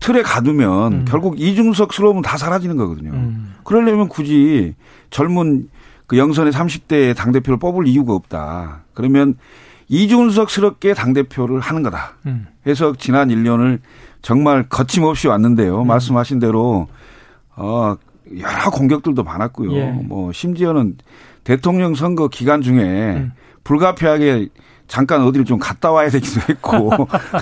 틀에 0.00 0.22
가두면 0.22 0.92
음. 0.92 1.04
결국 1.06 1.40
이중석스러우면 1.40 2.22
다 2.22 2.36
사라지는 2.36 2.76
거거든요. 2.76 3.12
음. 3.12 3.54
그러려면 3.64 4.08
굳이 4.08 4.74
젊은 5.10 5.68
그 6.06 6.18
영선의 6.18 6.52
30대 6.52 7.16
당대표를 7.16 7.58
뽑을 7.58 7.86
이유가 7.86 8.12
없다. 8.12 8.82
그러면 8.94 9.36
이준석스럽게 9.88 10.94
당대표를 10.94 11.60
하는 11.60 11.82
거다. 11.82 12.14
음. 12.26 12.46
해서 12.66 12.94
지난 12.98 13.28
1년을 13.28 13.78
정말 14.22 14.64
거침없이 14.68 15.28
왔는데요. 15.28 15.82
음. 15.82 15.86
말씀하신 15.86 16.38
대로, 16.38 16.88
어, 17.56 17.96
여러 18.38 18.70
공격들도 18.70 19.22
많았고요. 19.22 19.72
예. 19.74 19.90
뭐, 19.90 20.32
심지어는 20.32 20.96
대통령 21.44 21.94
선거 21.94 22.28
기간 22.28 22.62
중에 22.62 23.16
음. 23.16 23.32
불가피하게 23.64 24.48
잠깐 24.86 25.22
어디를 25.22 25.44
좀 25.44 25.58
갔다 25.58 25.90
와야 25.90 26.08
되기도 26.08 26.40
했고. 26.48 26.90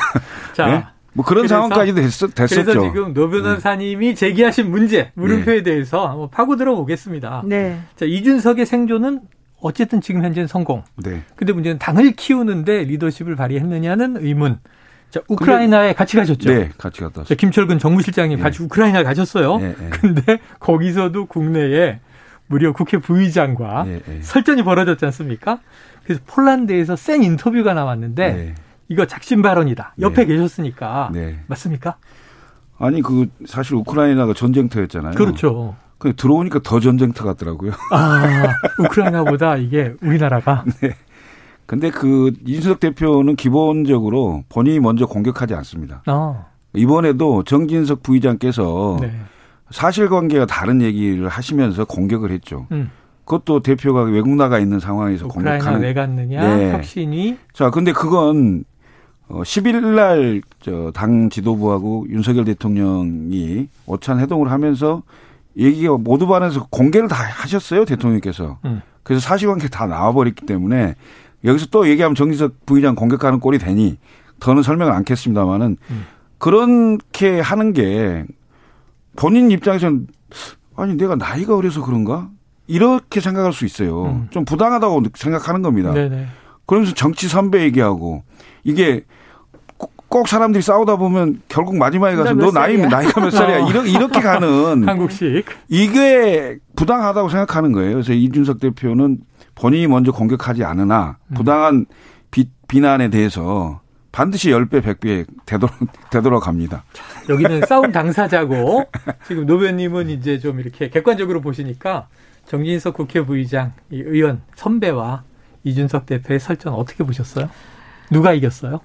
자. 0.55 0.67
네? 0.67 0.85
뭐 1.13 1.25
그런 1.25 1.43
그래서, 1.43 1.57
상황까지도 1.57 2.01
됐, 2.01 2.05
됐었죠. 2.05 2.33
그래서 2.65 2.81
지금 2.83 3.13
노 3.13 3.29
변호사님이 3.29 4.09
네. 4.11 4.15
제기하신 4.15 4.71
문제, 4.71 5.11
물음표에 5.15 5.57
네. 5.57 5.63
대해서 5.65 6.07
한번 6.07 6.31
파고 6.31 6.55
들어보겠습니다. 6.57 7.43
네. 7.47 7.81
자, 7.97 8.05
이준석의 8.05 8.65
생존은 8.65 9.23
어쨌든 9.61 10.01
지금 10.01 10.25
현재는 10.25 10.47
성공. 10.47 10.85
네. 10.97 11.23
근데 11.35 11.53
문제는 11.53 11.79
당을 11.79 12.13
키우는데 12.13 12.85
리더십을 12.85 13.35
발휘했느냐는 13.37 14.19
의문. 14.25 14.61
자, 15.11 15.21
우크라이나에 15.27 15.93
같이 15.93 16.17
가셨죠? 16.17 16.49
네, 16.49 16.71
같이 16.79 17.01
갔다 17.01 17.23
왔어요. 17.23 17.37
김철근 17.37 17.81
정무실장님 17.81 18.37
네. 18.39 18.43
같이 18.43 18.63
우크라이나 18.63 19.03
가셨어요. 19.03 19.59
네, 19.59 19.75
네. 19.77 19.91
근데 19.91 20.39
거기서도 20.61 21.27
국내에 21.27 21.99
무려 22.47 22.73
국회 22.73 22.99
부의장과 22.99 23.85
네, 23.85 24.01
네. 24.07 24.21
설전이 24.23 24.63
벌어졌지 24.63 25.05
않습니까? 25.07 25.61
그래서 26.11 26.23
폴란드에서 26.27 26.97
센 26.97 27.23
인터뷰가 27.23 27.73
나왔는데 27.73 28.33
네. 28.33 28.55
이거 28.89 29.07
작심 29.07 29.43
발언이다. 29.43 29.95
옆에 30.01 30.25
네. 30.25 30.35
계셨으니까 30.35 31.11
네. 31.13 31.39
맞습니까? 31.47 31.99
아니 32.81 33.01
그 33.01 33.29
사실 33.47 33.77
우크라이나가 33.77 34.35
전쟁터였잖아요. 34.35 35.15
그렇죠. 35.15 35.77
그 35.99 36.17
들어오니까 36.17 36.63
더 36.65 36.81
전쟁터 36.81 37.25
같더라고요. 37.25 37.71
아 37.93 38.25
우크라이나보다 38.81 39.59
이게 39.59 39.95
우리나라가. 40.03 40.65
네. 40.83 40.97
근데 41.67 41.91
그 41.91 42.33
이준석 42.45 42.81
대표는 42.81 43.37
기본적으로 43.37 44.43
본인이 44.49 44.81
먼저 44.81 45.07
공격하지 45.07 45.55
않습니다. 45.55 46.03
아. 46.07 46.47
이번에도 46.75 47.45
정진석 47.45 48.03
부의장께서 48.03 48.99
네. 49.01 49.13
사실관계가 49.71 50.47
다른 50.47 50.83
얘기를 50.83 51.29
하시면서 51.29 51.85
공격을 51.85 52.33
했죠. 52.33 52.67
음. 52.73 52.91
그것도 53.31 53.61
대표가 53.61 54.03
외국 54.03 54.35
나가 54.35 54.59
있는 54.59 54.81
상황에서 54.81 55.29
공격하는 55.29 55.81
왜 55.81 55.95
갔느냐 55.95 56.57
네. 56.57 56.73
혁신이 56.73 57.37
자 57.53 57.71
근데 57.71 57.93
그건 57.93 58.65
어 59.29 59.43
10일 59.43 59.95
날 59.95 60.41
저 60.61 60.91
당 60.93 61.31
지도부하고 61.31 62.07
윤석열 62.09 62.45
대통령이 62.45 63.69
오찬 63.87 64.19
회동을 64.19 64.51
하면서 64.51 65.03
얘기가 65.57 65.97
모두 65.97 66.27
반해서 66.27 66.67
공개를 66.71 67.09
다 67.09 67.17
하셨어요 67.17 67.85
대통령께서 67.85 68.59
음. 68.65 68.83
그래서 69.05 69.21
사실관계 69.21 69.69
다 69.69 69.87
나와버렸기 69.87 70.45
때문에 70.47 70.97
여기서 71.45 71.67
또 71.71 71.89
얘기하면 71.89 72.17
정진석 72.17 72.67
부의장 72.67 72.97
공격하는 72.97 73.39
꼴이 73.39 73.59
되니 73.59 73.99
더는 74.41 74.65
설명을 74.65 74.93
않겠습니다만은 74.93 75.77
음. 75.91 76.07
그렇게 76.39 77.41
하는 77.41 77.73
게 77.73 78.25
본인 79.15 79.51
입장에서는 79.53 80.09
아니 80.77 80.97
내가 80.97 81.15
나이가 81.15 81.57
어려서 81.57 81.85
그런가 81.85 82.29
이렇게 82.71 83.21
생각할 83.21 83.53
수 83.53 83.65
있어요. 83.65 84.05
음. 84.05 84.29
좀 84.31 84.45
부당하다고 84.45 85.03
생각하는 85.15 85.61
겁니다. 85.61 85.93
네네. 85.93 86.27
그러면서 86.67 86.95
정치 86.95 87.29
선배 87.29 87.63
얘기하고 87.63 88.23
이게 88.63 89.05
꼭 90.09 90.29
사람들이 90.29 90.63
싸우다 90.63 90.97
보면 90.97 91.43
결국 91.49 91.77
마지막에 91.77 92.15
가서 92.15 92.35
너 92.35 92.53
나이 92.53 92.77
나이가 92.77 93.21
몇 93.21 93.31
살이야 93.31 93.65
어. 93.65 93.69
이렇게 93.71 93.91
이렇게 93.91 94.21
가는 94.21 94.83
한국식 94.89 95.45
이게 95.69 96.59
부당하다고 96.77 97.29
생각하는 97.29 97.73
거예요. 97.73 97.95
그래서 97.95 98.13
이준석 98.13 98.61
대표는 98.61 99.19
본인이 99.57 99.89
먼저 99.89 100.13
공격하지 100.13 100.63
않으나 100.65 101.19
음. 101.29 101.35
부당한 101.35 101.87
비, 102.31 102.49
비난에 102.69 103.11
대해서 103.11 103.81
반드시 104.13 104.51
10배, 104.51 104.83
100배 104.83 105.27
되도록, 105.47 105.75
되도록 106.11 106.47
합니다. 106.47 106.85
여기는 107.29 107.63
싸움 107.67 107.91
당사자고 107.93 108.85
지금 109.27 109.47
노변님은 109.47 110.09
이제 110.11 110.39
좀 110.39 110.61
이렇게 110.61 110.89
객관적으로 110.89 111.41
보시니까 111.41 112.09
정진석 112.55 112.95
국회 112.95 113.25
부의장, 113.25 113.75
이 113.91 114.01
의원 114.01 114.43
선배와 114.57 115.23
이준석 115.63 116.07
대표의 116.07 116.41
설전 116.41 116.73
어떻게 116.75 117.05
보셨어요? 117.05 117.49
누가 118.11 118.33
이겼어요? 118.33 118.81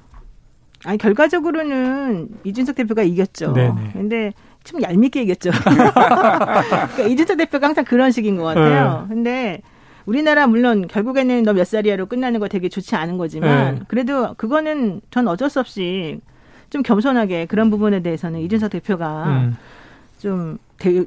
아니 0.84 1.00
결과적으로는 1.00 2.30
이준석 2.44 2.76
대표가 2.76 3.02
이겼죠. 3.02 3.54
네네. 3.54 3.90
근데 3.94 4.34
좀 4.64 4.84
얄밉게 4.84 5.24
이겼죠. 5.24 5.50
그러니까 5.66 7.02
이준석 7.10 7.38
대표가 7.38 7.66
항상 7.66 7.86
그런 7.86 8.12
식인 8.12 8.36
것 8.38 8.44
같아요. 8.44 9.08
네. 9.10 9.16
근데 9.16 9.62
우리나라 10.06 10.46
물론 10.46 10.88
결국에는 10.88 11.42
너 11.42 11.54
몇 11.54 11.66
살이야로 11.66 12.06
끝나는 12.06 12.40
거 12.40 12.48
되게 12.48 12.70
좋지 12.70 12.96
않은 12.96 13.18
거지만 13.18 13.76
네. 13.76 13.82
그래도 13.88 14.36
그거는 14.36 15.02
전 15.10 15.28
어쩔 15.28 15.50
수 15.50 15.60
없이 15.60 16.20
좀 16.70 16.84
겸손하게 16.84 17.48
그런 17.48 17.72
부분에 17.72 18.04
대해서는 18.04 18.42
이준석 18.42 18.70
대표가 18.70 19.24
음. 19.26 19.58
좀 20.20 20.60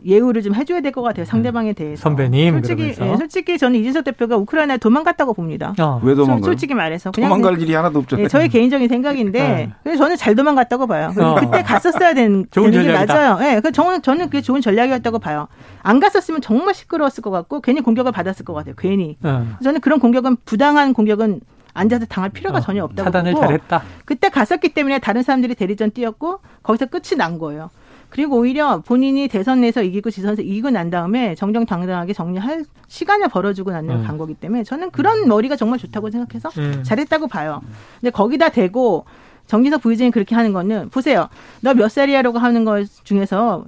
예우를 0.07 0.43
좀 0.43 0.55
해줘야 0.55 0.81
될 0.81 0.93
것 0.93 1.03
같아요. 1.03 1.25
상대방에 1.27 1.73
대해서. 1.75 2.03
선배님. 2.03 2.55
솔직히, 2.55 2.83
예, 3.01 3.17
솔직히 3.17 3.59
저는 3.59 3.79
이준석 3.81 4.05
대표가 4.05 4.37
우크라이나에 4.37 4.79
도망갔다고 4.79 5.35
봅니다. 5.35 5.75
어. 5.79 6.01
왜 6.03 6.15
도망가요? 6.15 6.43
솔직히 6.45 6.75
말해서. 6.75 7.11
그냥 7.11 7.29
도망갈 7.29 7.61
일이 7.61 7.75
하나도 7.75 7.99
없잖아요. 8.01 8.25
예, 8.25 8.29
저의 8.29 8.49
개인적인 8.49 8.89
생각인데, 8.89 9.39
네. 9.41 9.71
그래서 9.83 10.03
저는 10.05 10.17
잘 10.17 10.35
도망갔다고 10.35 10.87
봐요. 10.87 11.13
어. 11.19 11.35
그때 11.39 11.63
갔었어야 11.63 12.15
되는, 12.15 12.47
좋은 12.51 12.71
되는 12.71 12.87
게 12.87 13.05
맞아요. 13.07 13.39
예, 13.43 13.61
그 13.61 13.71
저는, 13.71 14.01
저는 14.03 14.27
그게 14.27 14.41
좋은 14.41 14.61
전략이었다고 14.61 15.19
봐요. 15.19 15.49
안 15.83 16.01
갔었으면 16.01 16.41
정말 16.41 16.75
시끄러웠을 16.75 17.23
것 17.23 17.31
같고, 17.31 17.61
괜히 17.61 17.81
공격을 17.83 18.11
받았을 18.13 18.45
것 18.47 18.55
같아요. 18.55 18.75
괜히. 18.79 19.19
어. 19.23 19.47
저는 19.63 19.81
그런 19.81 19.99
공격은, 20.01 20.39
부당한 20.47 20.95
공격은 20.95 21.41
앉아서 21.75 22.07
당할 22.07 22.31
필요가 22.31 22.59
어, 22.59 22.61
전혀 22.61 22.83
없다고 22.83 23.05
차단을 23.05 23.33
보고 23.33 23.45
잘했다. 23.47 23.83
그때 24.05 24.31
갔었기 24.31 24.71
때문에 24.71 24.99
다른 24.99 25.23
사람들이 25.23 25.55
대리전 25.55 25.93
뛰었고 25.93 26.41
거기서 26.65 26.87
끝이 26.87 27.17
난 27.17 27.39
거예요. 27.39 27.71
그리고 28.11 28.39
오히려 28.39 28.81
본인이 28.81 29.29
대선 29.29 29.61
내에서 29.61 29.83
이기고 29.83 30.11
지선에서 30.11 30.43
이기고 30.43 30.71
난 30.71 30.91
다음에 30.91 31.35
정정당당하게 31.35 32.13
정리할 32.13 32.65
시간을 32.87 33.29
벌어주고 33.29 33.71
나는 33.71 33.97
음. 33.97 34.05
간 34.07 34.17
거기 34.19 34.35
때문에 34.35 34.65
저는 34.65 34.91
그런 34.91 35.25
음. 35.25 35.29
머리가 35.29 35.57
정말 35.57 35.79
좋다고 35.79 36.11
생각해서 36.11 36.49
음. 36.59 36.83
잘했다고 36.85 37.29
봐요. 37.29 37.61
근데 38.01 38.11
거기다 38.11 38.49
대고 38.49 39.05
정기석 39.47 39.83
부의장이 39.83 40.11
그렇게 40.11 40.35
하는 40.35 40.53
거는 40.53 40.91
보세요. 40.91 41.29
너 41.61 41.75
몇 41.75 41.91
살이야라고 41.91 42.39
하는 42.39 42.65
것 42.65 42.87
중에서 43.05 43.67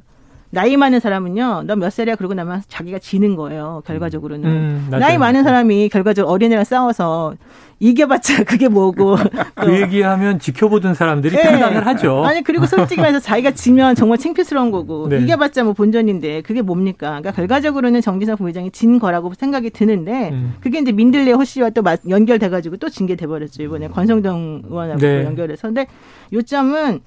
나이 0.50 0.76
많은 0.76 0.98
사람은요, 1.00 1.62
너 1.66 1.76
몇 1.76 1.90
살이야? 1.92 2.16
그러고 2.16 2.34
나면 2.34 2.62
자기가 2.68 2.98
지는 2.98 3.36
거예요, 3.36 3.82
결과적으로는. 3.86 4.48
음, 4.50 4.86
나이 4.90 5.16
많은 5.16 5.44
사람이 5.44 5.88
결과적으로 5.90 6.32
어린애랑 6.32 6.64
싸워서 6.64 7.34
이겨봤자 7.78 8.42
그게 8.44 8.68
뭐고. 8.68 9.16
그 9.54 9.80
얘기하면 9.80 10.38
지켜보던 10.40 10.94
사람들이 10.94 11.36
네. 11.36 11.42
판단을 11.42 11.86
하죠. 11.86 12.24
아니, 12.24 12.42
그리고 12.42 12.66
솔직히 12.66 13.00
말해서 13.00 13.20
자기가 13.20 13.52
지면 13.52 13.94
정말 13.94 14.18
창피스러운 14.18 14.70
거고. 14.70 15.08
네. 15.08 15.20
이겨봤자 15.20 15.62
뭐 15.64 15.72
본전인데 15.72 16.42
그게 16.42 16.62
뭡니까? 16.62 17.06
그러니까 17.20 17.30
결과적으로는 17.32 18.00
정진석 18.00 18.38
부회장이 18.38 18.70
진 18.72 18.98
거라고 18.98 19.32
생각이 19.34 19.70
드는데 19.70 20.30
음. 20.30 20.54
그게 20.60 20.80
이제 20.80 20.90
민들레 20.92 21.30
호씨와 21.32 21.70
또 21.70 21.82
연결돼가지고 22.08 22.76
또 22.78 22.88
징계돼버렸죠. 22.90 23.62
이번에 23.62 23.88
권성동 23.88 24.62
의원하고 24.68 24.98
네. 25.00 25.24
연결해서. 25.24 25.68
근데 25.68 25.86
요점은 26.32 27.00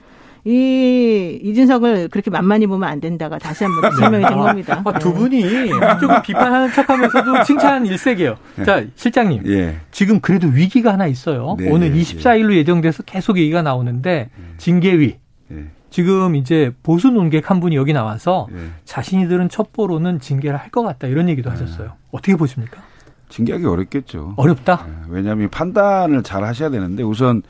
이 0.46 1.40
이준석을 1.42 2.10
그렇게 2.10 2.30
만만히 2.30 2.68
보면 2.68 2.88
안 2.90 3.00
된다가 3.00 3.38
다시 3.38 3.64
한번 3.64 3.92
설명이 3.96 4.26
된 4.26 4.38
겁니다. 4.38 4.82
아, 4.84 5.00
두 5.00 5.14
분이 5.14 5.70
조금 6.02 6.22
비판하는 6.22 6.70
척하면서도 6.72 7.44
칭찬 7.46 7.86
일색이에요. 7.86 8.36
네. 8.58 8.64
자 8.66 8.84
실장님, 8.96 9.44
예. 9.48 9.78
지금 9.92 10.20
그래도 10.20 10.48
위기가 10.50 10.92
하나 10.94 11.08
있어요. 11.08 11.56
네, 11.58 11.70
오늘 11.72 11.94
24일로 11.94 12.54
예. 12.54 12.58
예정돼서 12.58 13.04
계속 13.04 13.38
얘기가 13.38 13.62
나오는데 13.62 14.30
징계위. 14.58 15.16
예. 15.52 15.66
지금 15.90 16.36
이제 16.36 16.72
보수 16.84 17.10
논객 17.10 17.50
한 17.52 17.60
분이 17.60 17.76
여기 17.76 17.94
나와서 17.94 18.48
예. 18.54 18.58
자신이 18.84 19.28
들은 19.30 19.48
첩보로는 19.48 20.20
징계를 20.20 20.58
할 20.58 20.72
것 20.72 20.82
같다 20.84 21.08
이런 21.08 21.30
얘기도 21.30 21.50
예. 21.50 21.54
하셨어요. 21.54 21.94
어떻게 22.12 22.36
보십니까? 22.36 22.82
징계하기 23.30 23.66
어렵겠죠. 23.66 24.34
어렵다. 24.38 24.86
예, 24.88 24.94
왜냐하면 25.08 25.50
판단을 25.50 26.22
잘 26.24 26.44
하셔야 26.44 26.70
되는데 26.70 27.02
우선 27.04 27.44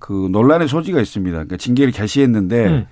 그 0.00 0.28
논란의 0.32 0.66
소지가 0.66 1.00
있습니다. 1.00 1.32
그러니까 1.32 1.56
징계를 1.56 1.92
개시했는데 1.92 2.66
음. 2.66 2.86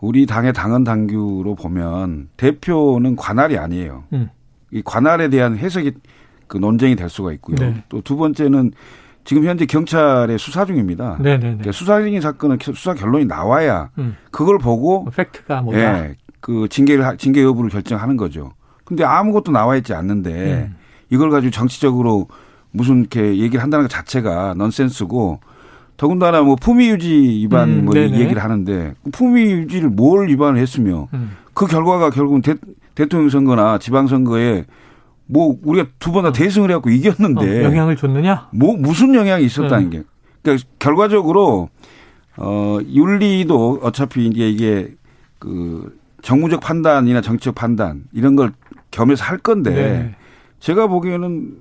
우리 0.00 0.24
당의 0.24 0.54
당헌 0.54 0.84
당규로 0.84 1.54
보면 1.54 2.30
대표는 2.38 3.16
관할이 3.16 3.58
아니에요. 3.58 4.04
음. 4.14 4.30
이 4.70 4.80
관할에 4.82 5.28
대한 5.28 5.58
해석이 5.58 5.92
그 6.46 6.56
논쟁이 6.56 6.96
될 6.96 7.10
수가 7.10 7.32
있고요. 7.32 7.56
네. 7.56 7.84
또두 7.88 8.16
번째는 8.16 8.72
지금 9.24 9.44
현재 9.44 9.66
경찰의 9.66 10.38
수사 10.38 10.64
중입니다. 10.64 11.18
네네네. 11.18 11.24
네, 11.24 11.36
네. 11.36 11.40
그러니까 11.40 11.72
수사 11.72 12.00
중인 12.00 12.20
사건은 12.20 12.58
수사 12.60 12.94
결론이 12.94 13.26
나와야 13.26 13.90
음. 13.98 14.16
그걸 14.30 14.58
보고 14.58 15.02
뭐 15.02 15.12
팩트가 15.12 15.62
뭐다. 15.62 15.78
예, 15.78 16.14
그 16.40 16.68
징계를 16.68 17.16
징계 17.18 17.42
여부를 17.42 17.70
결정하는 17.70 18.16
거죠. 18.16 18.52
근데 18.84 19.04
아무것도 19.04 19.52
나와 19.52 19.76
있지 19.76 19.94
않는데 19.94 20.68
음. 20.68 20.76
이걸 21.10 21.30
가지고 21.30 21.50
정치적으로 21.50 22.28
무슨 22.70 23.00
이렇게 23.00 23.38
얘기를 23.38 23.62
한다는 23.62 23.84
것 23.84 23.88
자체가 23.88 24.54
넌센스고 24.54 25.40
더군다나 25.96 26.42
뭐 26.42 26.56
품위 26.56 26.90
유지 26.90 27.08
위반 27.08 27.68
음, 27.68 27.84
뭐 27.84 27.94
네네. 27.94 28.18
얘기를 28.18 28.42
하는데 28.42 28.94
품위 29.12 29.42
유지를 29.42 29.90
뭘 29.90 30.28
위반을 30.28 30.60
했으며 30.60 31.08
음. 31.14 31.36
그 31.54 31.66
결과가 31.66 32.10
결국은 32.10 32.42
대, 32.42 32.54
대통령 32.94 33.28
선거나 33.28 33.78
지방 33.78 34.06
선거에 34.06 34.64
뭐 35.26 35.56
우리가 35.62 35.88
두 35.98 36.12
번다 36.12 36.30
어. 36.30 36.32
대승을 36.32 36.70
해갖고 36.70 36.90
이겼는데 36.90 37.60
어, 37.60 37.64
영향을 37.64 37.96
줬느냐? 37.96 38.48
뭐 38.52 38.76
무슨 38.76 39.14
영향이 39.14 39.44
있었다는 39.44 39.90
네. 39.90 39.98
게 39.98 40.04
그러니까 40.42 40.66
결과적으로 40.78 41.68
어 42.36 42.78
윤리도 42.84 43.80
어차피 43.82 44.26
이제 44.26 44.48
이게 44.48 44.94
그 45.38 45.96
정무적 46.22 46.60
판단이나 46.60 47.20
정치적 47.20 47.54
판단 47.54 48.04
이런 48.12 48.36
걸 48.36 48.52
겸해서 48.90 49.24
할 49.24 49.38
건데 49.38 49.70
네. 49.70 50.14
제가 50.60 50.86
보기에는 50.86 51.56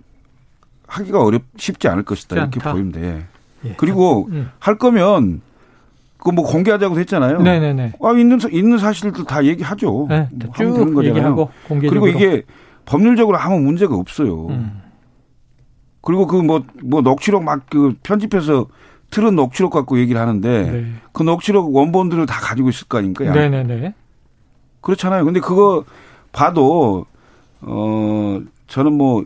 하기가 0.88 1.24
어렵 1.24 1.44
쉽지 1.58 1.88
않을 1.88 2.04
것이다 2.04 2.36
이렇게 2.36 2.60
보이는데 2.60 3.04
예. 3.04 3.26
그리고 3.78 4.28
음. 4.32 4.50
할 4.60 4.78
거면 4.78 5.42
그뭐 6.18 6.44
공개하자고 6.44 7.00
했잖아요. 7.00 7.42
네네네. 7.42 7.94
아 8.02 8.12
있는 8.12 8.40
있는 8.52 8.78
사실들 8.78 9.26
다 9.26 9.44
얘기하죠. 9.44 10.08
네, 10.10 10.30
뭐 10.32 10.50
하면 10.54 10.74
되는 10.74 10.94
거잖아요. 10.94 11.16
얘기하고 11.18 11.50
공개적으로. 11.68 12.02
그리고 12.02 12.18
이게 12.18 12.44
법률적으로 12.86 13.38
아무 13.38 13.60
문제가 13.60 13.96
없어요. 13.96 14.48
음. 14.48 14.82
그리고 16.02 16.28
그 16.28 16.36
뭐뭐 16.36 16.64
뭐 16.84 17.02
녹취록 17.02 17.44
막 17.44 17.62
그 17.70 17.96
편집해서 18.04 18.68
틀은 19.12 19.36
녹취록 19.36 19.72
갖고 19.74 20.00
얘기를 20.00 20.20
하는데 20.20 20.72
네. 20.72 20.86
그 21.12 21.24
녹취록 21.24 21.76
원본들을 21.76 22.26
다 22.26 22.40
가지고 22.40 22.70
있을 22.70 22.88
거 22.88 22.98
아닙니까? 22.98 23.26
네네네. 23.26 23.94
그렇잖아요. 24.82 25.26
근데 25.26 25.40
그거 25.40 25.84
봐도 26.32 27.06
어 27.62 28.40
저는 28.68 28.94
뭐 28.94 29.24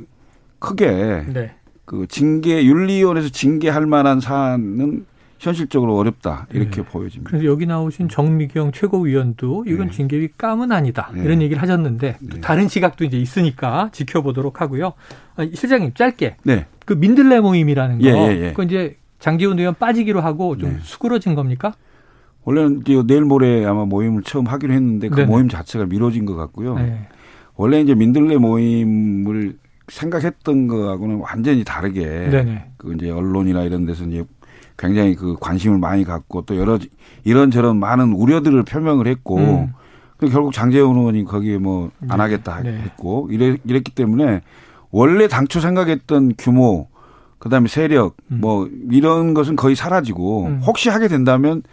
크게 0.59 1.25
네. 1.27 1.54
그 1.85 2.07
징계 2.07 2.65
윤리위원회에서 2.65 3.29
징계할 3.29 3.85
만한 3.85 4.19
사안은 4.19 5.05
현실적으로 5.37 5.95
어렵다 5.97 6.47
이렇게 6.51 6.81
네. 6.81 6.87
보여집니다. 6.87 7.29
그래서 7.29 7.45
여기 7.45 7.65
나오신 7.65 8.09
정미경 8.09 8.71
최고위원도 8.71 9.65
이건 9.67 9.87
네. 9.87 9.93
징계위 9.93 10.29
감은 10.37 10.71
아니다 10.71 11.11
네. 11.13 11.23
이런 11.23 11.41
얘기를 11.41 11.61
하셨는데 11.61 12.17
네. 12.19 12.41
다른 12.41 12.67
시각도 12.67 13.03
이제 13.05 13.17
있으니까 13.17 13.89
지켜보도록 13.91 14.61
하고요. 14.61 14.93
아, 15.35 15.45
실장님 15.53 15.93
짧게 15.93 16.37
네. 16.43 16.65
그 16.85 16.93
민들레 16.93 17.41
모임이라는 17.41 17.99
거, 17.99 18.05
예, 18.05 18.11
예, 18.11 18.45
예. 18.45 18.53
그 18.53 18.63
이제 18.63 18.97
장기훈 19.19 19.59
의원 19.59 19.75
빠지기로 19.75 20.21
하고 20.21 20.57
좀 20.57 20.71
네. 20.71 20.79
수그러진 20.81 21.35
겁니까? 21.35 21.73
원래는 22.43 22.83
내일 23.07 23.21
모레 23.21 23.65
아마 23.65 23.85
모임을 23.85 24.23
처음 24.23 24.45
하기로 24.45 24.73
했는데 24.73 25.09
그 25.09 25.21
모임 25.21 25.49
자체가 25.49 25.85
미뤄진 25.85 26.25
것 26.25 26.35
같고요. 26.35 26.75
네. 26.75 27.07
원래 27.55 27.81
이제 27.81 27.95
민들레 27.95 28.37
모임을 28.37 29.57
생각했던 29.87 30.67
거하고는 30.67 31.17
완전히 31.17 31.63
다르게 31.63 32.05
네네. 32.29 32.71
그 32.77 32.93
이제 32.93 33.09
언론이나 33.09 33.63
이런 33.63 33.85
데서 33.85 34.05
이제 34.05 34.23
굉장히 34.77 35.15
그 35.15 35.35
관심을 35.39 35.77
많이 35.77 36.03
갖고 36.03 36.41
또 36.41 36.57
여러 36.57 36.77
이런저런 37.23 37.77
많은 37.77 38.13
우려들을 38.13 38.63
표명을 38.63 39.07
했고 39.07 39.37
음. 39.37 39.73
그 40.17 40.29
결국 40.29 40.53
장재훈 40.53 40.97
의원이 40.97 41.25
거기에 41.25 41.57
뭐안 41.57 41.91
네. 41.99 42.07
하겠다 42.15 42.61
네. 42.61 42.77
했고 42.77 43.27
이래, 43.31 43.57
이랬기 43.63 43.93
때문에 43.93 44.41
원래 44.91 45.27
당초 45.27 45.59
생각했던 45.59 46.33
규모 46.37 46.87
그다음에 47.37 47.67
세력 47.67 48.15
음. 48.31 48.39
뭐 48.41 48.69
이런 48.89 49.33
것은 49.33 49.55
거의 49.55 49.75
사라지고 49.75 50.45
음. 50.45 50.61
혹시 50.65 50.89
하게 50.89 51.07
된다면 51.07 51.63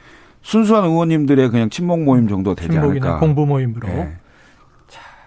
순수한 0.43 0.85
의원님들의 0.85 1.51
그냥 1.51 1.71
친목 1.71 2.03
모임 2.03 2.29
정도 2.29 2.55
되지 2.55 2.77
않을까 2.77 3.19
공부 3.19 3.47
모임으로 3.47 3.87
네. 3.87 4.17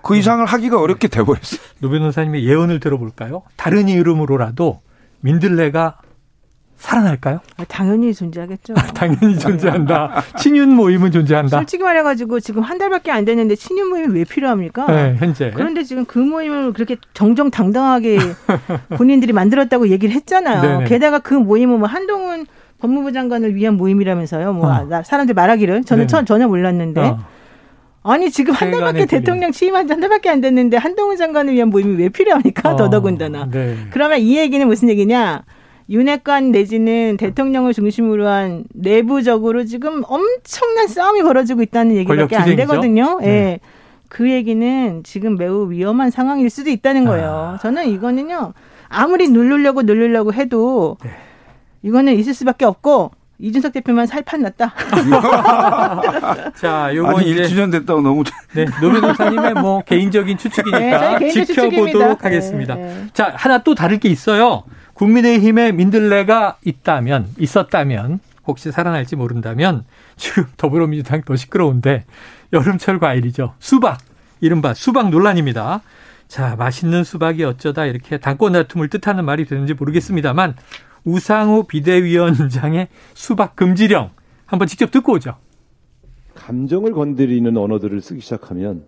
그 0.05 0.15
이상을 0.15 0.45
하기가 0.45 0.79
어렵게 0.79 1.07
돼버렸어요. 1.07 1.59
노 1.81 1.89
변호사님의 1.89 2.45
예언을 2.45 2.79
들어볼까요? 2.79 3.41
다른 3.57 3.89
이름으로라도 3.89 4.81
민들레가 5.21 5.97
살아날까요? 6.77 7.39
아, 7.57 7.63
당연히 7.67 8.13
존재하겠죠. 8.13 8.75
당연히 8.93 9.39
존재한다. 9.39 10.21
친윤 10.37 10.69
모임은 10.69 11.11
존재한다. 11.11 11.57
솔직히 11.57 11.81
말해가지고 11.81 12.39
지금 12.39 12.61
한 12.61 12.77
달밖에 12.77 13.09
안 13.09 13.25
됐는데 13.25 13.55
친윤 13.55 13.89
모임이 13.89 14.13
왜 14.13 14.25
필요합니까? 14.25 14.85
네, 14.85 15.15
현재. 15.17 15.51
그런데 15.55 15.83
지금 15.83 16.05
그 16.05 16.19
모임을 16.19 16.73
그렇게 16.73 16.97
정정당당하게 17.15 18.19
본인들이 18.97 19.33
만들었다고 19.33 19.89
얘기를 19.89 20.13
했잖아요. 20.13 20.61
네네. 20.61 20.85
게다가 20.85 21.17
그 21.17 21.33
모임은 21.33 21.79
뭐 21.79 21.87
한동훈 21.87 22.45
법무부 22.77 23.11
장관을 23.11 23.55
위한 23.55 23.75
모임이라면서요. 23.75 24.53
뭐 24.53 24.71
어. 24.71 25.01
사람들 25.03 25.33
말하기를 25.33 25.83
저는 25.85 26.05
네. 26.05 26.25
전혀 26.25 26.47
몰랐는데. 26.47 27.01
어. 27.01 27.34
아니 28.07 28.29
지금 28.29 28.53
한 28.53 28.69
달밖에 28.69 29.05
대통령 29.07 29.51
취임한 29.51 29.87
지 29.87 29.93
한 29.93 29.99
달밖에 29.99 30.29
안 30.29 30.39
됐는데 30.39 30.77
한동훈 30.77 31.17
장관을 31.17 31.53
위한 31.53 31.69
모임이 31.69 31.95
왜 31.97 32.09
필요합니까? 32.09 32.73
어, 32.73 32.75
더더군다나. 32.75 33.49
네. 33.51 33.75
그러면 33.89 34.19
이 34.19 34.37
얘기는 34.37 34.65
무슨 34.67 34.89
얘기냐? 34.89 35.43
윤핵관 35.89 36.51
내지는 36.51 37.17
대통령을 37.17 37.73
중심으로 37.73 38.27
한 38.27 38.63
내부적으로 38.73 39.65
지금 39.65 40.03
엄청난 40.07 40.87
싸움이 40.87 41.21
벌어지고 41.23 41.61
있다는 41.61 41.95
얘기밖에 41.95 42.35
안 42.35 42.55
되거든요. 42.55 43.19
네. 43.21 43.27
예. 43.27 43.29
네. 43.31 43.59
그 44.07 44.29
얘기는 44.29 45.01
지금 45.03 45.35
매우 45.35 45.69
위험한 45.71 46.11
상황일 46.11 46.49
수도 46.49 46.69
있다는 46.69 47.05
거예요. 47.05 47.55
아. 47.55 47.59
저는 47.61 47.87
이거는요. 47.89 48.53
아무리 48.87 49.29
누르려고 49.29 49.81
누르려고 49.81 50.31
해도 50.33 50.97
네. 51.03 51.09
이거는 51.81 52.13
있을 52.13 52.33
수밖에 52.33 52.65
없고 52.65 53.11
이준석 53.39 53.73
대표만 53.73 54.07
살판 54.07 54.41
났다. 54.41 54.73
자, 56.55 56.95
요거 56.95 57.19
아니, 57.19 57.31
이제 57.31 57.43
1주년 57.43 57.71
됐다고 57.71 58.01
너무 58.01 58.23
네, 58.53 58.65
노변호사님의 58.81 59.53
뭐 59.55 59.81
개인적인 59.87 60.37
추측이니까 60.37 61.19
네, 61.19 61.29
지켜보도록 61.31 62.19
네, 62.19 62.23
하겠습니다. 62.23 62.75
네. 62.75 63.07
자, 63.13 63.33
하나 63.35 63.59
또 63.59 63.75
다를 63.75 63.99
게 63.99 64.09
있어요. 64.09 64.63
국민의힘에 64.93 65.73
민들레가 65.73 66.57
있다면 66.63 67.27
있었다면 67.37 68.19
혹시 68.47 68.71
살아날지 68.71 69.17
모른다면 69.17 69.83
지금 70.15 70.45
더불어민주당 70.55 71.21
더 71.23 71.35
시끄러운데 71.35 72.05
여름철 72.53 72.99
과일이죠. 72.99 73.55
수박. 73.59 73.99
이른바 74.39 74.73
수박 74.73 75.09
논란입니다. 75.09 75.81
자, 76.27 76.55
맛있는 76.55 77.03
수박이 77.03 77.43
어쩌다 77.43 77.85
이렇게 77.85 78.17
당권 78.17 78.53
다툼을 78.53 78.89
뜻하는 78.89 79.25
말이 79.25 79.45
되는지 79.45 79.73
모르겠습니다만 79.73 80.55
우상호 81.05 81.63
비대위원장의 81.67 82.87
수박 83.13 83.55
금지령 83.55 84.09
한번 84.45 84.67
직접 84.67 84.91
듣고 84.91 85.13
오죠. 85.13 85.35
감정을 86.35 86.91
건드리는 86.91 87.55
언어들을 87.55 88.01
쓰기 88.01 88.19
시작하면 88.19 88.85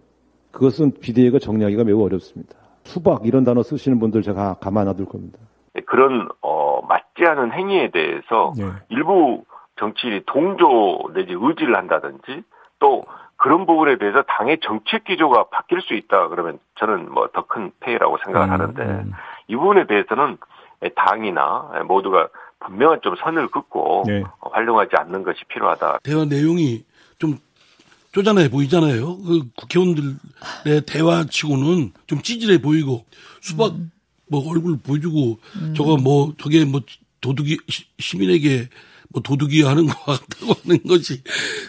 그것은 0.52 0.94
비대위가 1.00 1.40
정리하기가 1.40 1.84
매우 1.84 2.04
어렵습니다. 2.04 2.56
수박 2.84 3.26
이런 3.26 3.44
단어 3.44 3.64
쓰시는 3.64 4.00
분들 4.00 4.22
제가 4.24 4.56
가만 4.56 4.86
놔둘 4.86 5.06
겁니다. 5.06 5.38
네, 5.74 5.82
그런 5.82 6.28
어, 6.42 6.82
맞지 6.88 7.26
않은 7.26 7.52
행위에 7.54 7.92
대해서 7.92 8.54
네. 8.58 8.66
일부 8.90 9.44
정치인이 9.80 10.22
동조 10.26 11.12
내지 11.14 11.34
의지를 11.38 11.76
한다든지 11.78 12.44
또 12.80 13.04
그런 13.36 13.66
부분에 13.68 13.98
대해서 13.98 14.24
당의 14.24 14.58
정책 14.64 15.04
기조가 15.04 15.46
바뀔 15.50 15.82
수 15.82 15.94
있다 15.94 16.30
그러면 16.30 16.60
저는 16.80 17.12
뭐 17.12 17.28
더 17.28 17.44
큰 17.44 17.72
폐해라고 17.82 18.18
생각을 18.26 18.48
음, 18.48 18.52
하는데 18.52 18.82
음. 18.84 19.12
이 19.48 19.56
부분에 19.56 19.86
대해서는 19.86 20.38
당이나 20.96 21.84
모두가 21.88 22.30
분명한 22.60 23.00
좀 23.04 23.16
선을 23.24 23.50
긋고 23.50 24.04
네. 24.08 24.24
활용하지 24.40 24.92
않는 24.96 25.24
것이 25.24 25.40
필요하다. 25.48 26.00
대화 26.04 26.26
내용이 26.26 26.84
좀 27.20 27.38
쪼잔해 28.12 28.50
보이잖아요. 28.50 29.18
그 29.18 29.44
국회의원들의 29.56 30.16
대화치고는 30.88 31.92
좀 32.08 32.22
찌질해 32.22 32.62
보이고 32.62 33.06
수박 33.42 33.74
음. 33.76 33.92
뭐 34.28 34.50
얼굴 34.50 34.78
보여주고 34.78 35.40
음. 35.56 35.74
저거 35.76 35.98
뭐 35.98 36.34
저게 36.40 36.66
뭐 36.66 36.82
도둑이 37.22 37.58
시민에게 38.00 38.70
뭐 39.10 39.22
도둑이 39.22 39.62
하는 39.62 39.86
것 39.86 40.04
같다고 40.04 40.54
하는 40.64 40.84
것이 40.84 41.22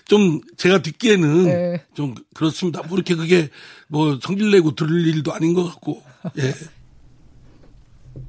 좀 0.06 0.40
제가 0.56 0.82
듣기에는 0.82 1.44
네. 1.44 1.84
좀 1.94 2.14
그렇습니다. 2.34 2.82
뭐 2.82 2.96
이렇게 2.96 3.14
그게 3.14 3.48
뭐 3.86 4.18
성질 4.20 4.50
내고 4.50 4.74
들을 4.74 5.06
일도 5.06 5.32
아닌 5.32 5.54
것 5.54 5.64
같고 5.64 6.02
예. 6.38 6.52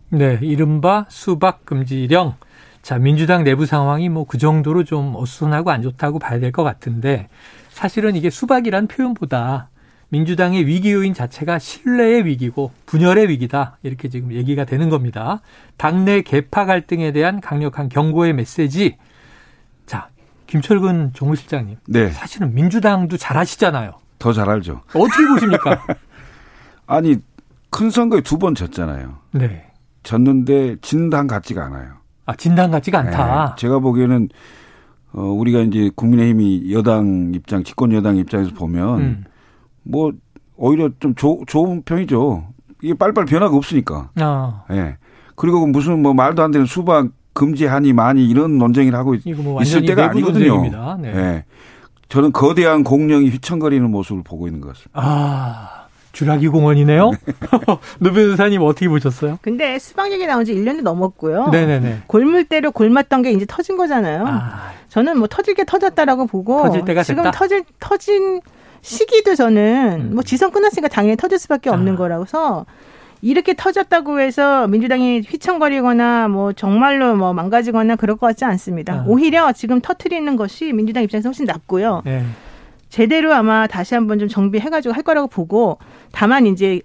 네, 0.09 0.39
이른바 0.41 1.05
수박 1.09 1.65
금지령. 1.65 2.35
자, 2.81 2.97
민주당 2.97 3.43
내부 3.43 3.65
상황이 3.65 4.09
뭐 4.09 4.25
그 4.25 4.37
정도로 4.37 4.83
좀 4.83 5.15
어수선하고 5.15 5.69
안 5.71 5.81
좋다고 5.81 6.19
봐야 6.19 6.39
될 6.39 6.51
것 6.51 6.63
같은데 6.63 7.27
사실은 7.69 8.15
이게 8.15 8.29
수박이란 8.29 8.87
표현보다 8.87 9.69
민주당의 10.09 10.65
위기 10.65 10.91
요인 10.91 11.13
자체가 11.13 11.59
신뢰의 11.59 12.25
위기고 12.25 12.71
분열의 12.87 13.29
위기다. 13.29 13.77
이렇게 13.83 14.09
지금 14.09 14.33
얘기가 14.33 14.65
되는 14.65 14.89
겁니다. 14.89 15.41
당내 15.77 16.23
개파 16.23 16.65
갈등에 16.65 17.11
대한 17.11 17.39
강력한 17.41 17.89
경고의 17.89 18.33
메시지. 18.33 18.97
자, 19.85 20.09
김철근 20.47 21.11
정무실장님. 21.13 21.77
네. 21.87 22.09
사실은 22.09 22.55
민주당도 22.55 23.17
잘 23.17 23.37
아시잖아요. 23.37 23.93
더 24.17 24.33
잘 24.33 24.49
알죠. 24.49 24.81
어떻게 24.87 25.27
보십니까? 25.27 25.85
아니, 26.87 27.17
큰 27.69 27.91
선거에 27.91 28.21
두 28.21 28.39
번 28.39 28.55
졌잖아요. 28.55 29.15
네. 29.33 29.68
졌는데 30.03 30.77
진당 30.81 31.27
같지가 31.27 31.65
않아요. 31.65 31.93
아, 32.25 32.35
진당 32.35 32.71
같지가 32.71 32.99
않다. 32.99 33.45
네. 33.49 33.55
제가 33.57 33.79
보기에는 33.79 34.29
어, 35.13 35.21
우리가 35.23 35.61
이제 35.61 35.89
국민의힘이 35.95 36.71
여당 36.71 37.31
입장, 37.33 37.63
집권 37.63 37.91
여당 37.93 38.17
입장에서 38.17 38.53
보면 38.53 38.99
음. 38.99 39.23
뭐 39.83 40.11
오히려 40.55 40.89
좀 40.99 41.15
조, 41.15 41.41
좋은 41.47 41.81
편이죠. 41.83 42.47
이게 42.83 42.93
빨리빨리 42.93 43.25
변화가 43.25 43.55
없으니까. 43.55 44.11
아. 44.15 44.63
예. 44.69 44.75
네. 44.75 44.97
그리고 45.35 45.65
무슨 45.65 46.01
뭐 46.01 46.13
말도 46.13 46.43
안 46.43 46.51
되는 46.51 46.65
수박 46.65 47.09
금지하니 47.33 47.93
많이 47.93 48.27
이런 48.27 48.57
논쟁을 48.57 48.93
하고 48.93 49.15
뭐 49.37 49.61
있을 49.61 49.85
때가 49.85 50.09
아니거든요. 50.09 50.97
네. 50.97 51.13
네. 51.13 51.45
저는 52.09 52.31
거대한 52.31 52.83
공룡이 52.83 53.29
휘청거리는 53.29 53.89
모습을 53.89 54.23
보고 54.23 54.47
있는 54.47 54.61
것 54.61 54.69
같습니다. 54.69 54.91
아. 54.93 55.78
주라기 56.11 56.47
공원이네요. 56.47 57.11
노 57.99 58.11
변호사님 58.13 58.61
어떻게 58.61 58.89
보셨어요? 58.89 59.37
근데 59.41 59.77
수박 59.79 60.11
얘기 60.11 60.25
나온 60.25 60.43
지 60.45 60.53
1년이 60.53 60.81
넘었고요. 60.81 61.49
네네네. 61.49 62.03
골물대로 62.07 62.71
골맞던 62.71 63.21
게 63.21 63.31
이제 63.31 63.45
터진 63.47 63.77
거잖아요. 63.77 64.25
아. 64.27 64.71
저는 64.89 65.17
뭐 65.17 65.27
터질 65.27 65.53
게 65.53 65.63
터졌다라고 65.63 66.25
보고 66.25 66.63
터질 66.63 66.83
때가 66.83 67.03
지금 67.03 67.23
됐다? 67.23 67.31
터질 67.31 67.63
터진 67.79 68.41
시기도 68.81 69.35
저는 69.35 70.09
음. 70.09 70.13
뭐 70.15 70.23
지선 70.23 70.51
끝났으니까 70.51 70.87
당연히 70.87 71.15
터질 71.15 71.37
수밖에 71.37 71.69
없는 71.69 71.93
아. 71.93 71.97
거라서 71.97 72.65
이렇게 73.21 73.53
터졌다고 73.53 74.19
해서 74.21 74.67
민주당이 74.67 75.21
휘청거리거나 75.27 76.29
뭐 76.29 76.53
정말로 76.53 77.15
뭐 77.15 77.33
망가지거나 77.33 77.97
그럴 77.97 78.15
것 78.15 78.27
같지 78.27 78.45
않습니다. 78.45 78.93
아. 78.93 79.03
오히려 79.07 79.51
지금 79.51 79.81
터트리는 79.81 80.35
것이 80.37 80.71
민주당 80.73 81.03
입장에서 81.03 81.29
훨씬 81.29 81.45
낫고요. 81.45 82.01
네. 82.05 82.23
제대로 82.89 83.33
아마 83.33 83.67
다시 83.67 83.93
한번 83.95 84.19
좀 84.19 84.27
정비해가지고 84.27 84.93
할 84.93 85.03
거라고 85.03 85.27
보고 85.27 85.77
다만 86.11 86.45
이제 86.47 86.81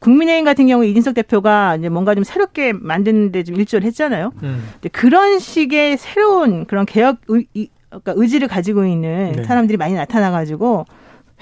국민의힘 0.00 0.44
같은 0.44 0.66
경우 0.66 0.84
이진석 0.84 1.14
대표가 1.14 1.76
이제 1.76 1.88
뭔가 1.88 2.14
좀 2.14 2.24
새롭게 2.24 2.72
만드는데 2.72 3.42
좀 3.44 3.56
일조를 3.56 3.86
했잖아요. 3.86 4.32
음. 4.42 4.68
그런 4.92 5.38
식의 5.38 5.96
새로운 5.96 6.66
그런 6.66 6.84
개혁 6.84 7.18
의, 7.28 7.46
그러니까 7.88 8.12
의지를 8.16 8.48
가지고 8.48 8.84
있는 8.84 9.32
네. 9.36 9.44
사람들이 9.44 9.76
많이 9.78 9.94
나타나가지고 9.94 10.84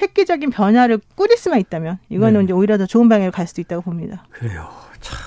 획기적인 0.00 0.50
변화를 0.50 1.00
꾸릴 1.16 1.36
수만 1.36 1.58
있다면 1.60 1.98
이거는 2.08 2.40
네. 2.40 2.44
이제 2.44 2.52
오히려 2.52 2.78
더 2.78 2.86
좋은 2.86 3.08
방향으로 3.08 3.32
갈 3.32 3.46
수도 3.46 3.60
있다고 3.60 3.82
봅니다. 3.82 4.24
그래요. 4.30 4.68
참 5.00 5.18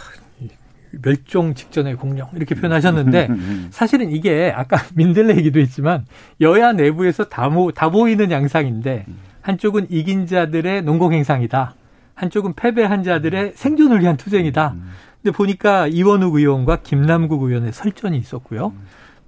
멸종 1.02 1.54
직전의 1.54 1.96
공룡 1.96 2.28
이렇게 2.36 2.56
표현하셨는데 2.56 3.30
사실은 3.72 4.12
이게 4.12 4.54
아까 4.56 4.78
민들레 4.96 5.36
얘기도 5.38 5.60
했지만 5.60 6.06
여야 6.42 6.74
내부에서 6.74 7.26
다, 7.26 7.50
모, 7.50 7.72
다 7.72 7.90
보이는 7.90 8.32
양상인데 8.32 9.06
한쪽은 9.42 9.88
이긴 9.90 10.26
자들의 10.26 10.82
농공행상이다. 10.82 11.76
한쪽은 12.16 12.54
패배한 12.54 13.04
자들의 13.04 13.54
생존을 13.56 14.02
위한 14.02 14.18
투쟁이다. 14.18 14.76
근데 15.22 15.36
보니까 15.36 15.88
이원욱 15.88 16.36
의원과 16.36 16.78
김남국 16.84 17.44
의원의 17.44 17.74
설전이 17.74 18.18
있었고요. 18.18 18.74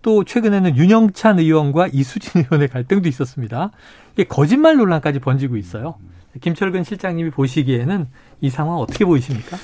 또 0.01 0.23
최근에는 0.23 0.77
윤영찬 0.77 1.39
의원과 1.39 1.89
이수진 1.91 2.41
의원의 2.43 2.69
갈등도 2.69 3.09
있었습니다. 3.09 3.71
이게 4.13 4.23
거짓말 4.23 4.77
논란까지 4.77 5.19
번지고 5.19 5.57
있어요. 5.57 5.95
김철근 6.39 6.83
실장님이 6.83 7.31
보시기에는 7.31 8.07
이 8.41 8.49
상황 8.49 8.77
어떻게 8.77 9.05
보이십니까? 9.05 9.57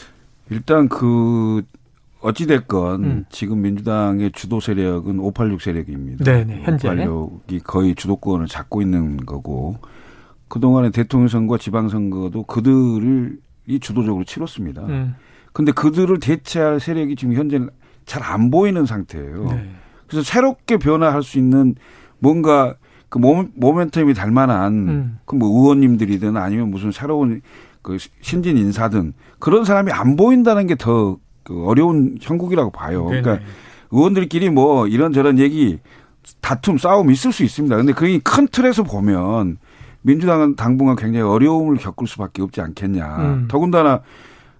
일단 0.49 0.89
그 0.89 1.63
어찌됐건 2.23 3.03
음. 3.03 3.25
지금 3.29 3.61
민주당의 3.61 4.31
주도 4.31 4.59
세력은 4.59 5.19
586 5.19 5.61
세력입니다. 5.61 6.23
네네, 6.23 6.61
현재. 6.63 6.89
586이 6.89 7.63
거의 7.63 7.95
주도권을 7.95 8.47
잡고 8.47 8.81
있는 8.81 9.17
거고 9.17 9.77
그동안의 10.47 10.91
대통령 10.91 11.27
선거, 11.27 11.57
지방선거도 11.57 12.43
그들을 12.43 13.37
이 13.67 13.79
주도적으로 13.79 14.23
치렀습니다. 14.23 14.83
음. 14.83 15.15
근데 15.51 15.71
그들을 15.71 16.19
대체할 16.19 16.79
세력이 16.79 17.15
지금 17.15 17.33
현재는 17.35 17.69
잘 18.05 18.23
안 18.23 18.51
보이는 18.51 18.85
상태예요. 18.85 19.45
네. 19.51 19.69
그래서 20.07 20.23
새롭게 20.23 20.77
변화할 20.77 21.23
수 21.23 21.37
있는 21.37 21.75
뭔가 22.19 22.75
그 23.09 23.17
모멘, 23.17 23.53
모멘텀이 23.59 24.15
달 24.15 24.31
만한 24.31 24.73
음. 24.73 25.19
그뭐 25.25 25.47
의원님들이든 25.61 26.35
아니면 26.37 26.69
무슨 26.69 26.91
새로운 26.91 27.41
그 27.81 27.97
신진 28.21 28.57
인사든 28.57 29.13
그런 29.39 29.65
사람이 29.65 29.91
안 29.91 30.15
보인다는 30.15 30.67
게 30.67 30.75
더 30.75 31.17
그 31.43 31.65
어려운 31.65 32.17
형국이라고 32.21 32.71
봐요. 32.71 33.09
네네. 33.09 33.21
그러니까 33.21 33.45
의원들끼리 33.91 34.49
뭐 34.49 34.87
이런저런 34.87 35.39
얘기 35.39 35.79
다툼 36.41 36.77
싸움 36.77 37.11
있을 37.11 37.31
수 37.31 37.43
있습니다. 37.43 37.75
근데 37.75 37.93
그게 37.93 38.19
큰 38.19 38.47
틀에서 38.47 38.83
보면 38.83 39.57
민주당은 40.01 40.55
당분간 40.55 40.95
굉장히 40.95 41.25
어려움을 41.25 41.77
겪을 41.77 42.07
수밖에 42.07 42.41
없지 42.41 42.61
않겠냐. 42.61 43.17
음. 43.17 43.47
더군다나 43.49 44.01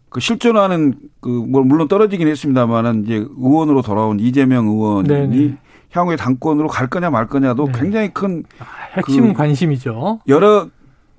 그 0.09 0.19
실존하는 0.19 0.93
그뭐 1.19 1.63
물론 1.63 1.87
떨어지긴 1.87 2.27
했습니다만은 2.27 3.05
이제 3.05 3.25
의원으로 3.37 3.81
돌아온 3.81 4.19
이재명 4.19 4.67
의원이 4.67 5.07
네네. 5.07 5.57
향후에 5.91 6.15
당권으로 6.15 6.67
갈 6.67 6.87
거냐 6.87 7.09
말 7.09 7.27
거냐도 7.27 7.65
네. 7.65 7.71
굉장히 7.75 8.09
큰 8.13 8.43
아, 8.59 8.65
핵심 8.95 9.29
그 9.29 9.33
관심이죠. 9.33 10.21
여러 10.27 10.67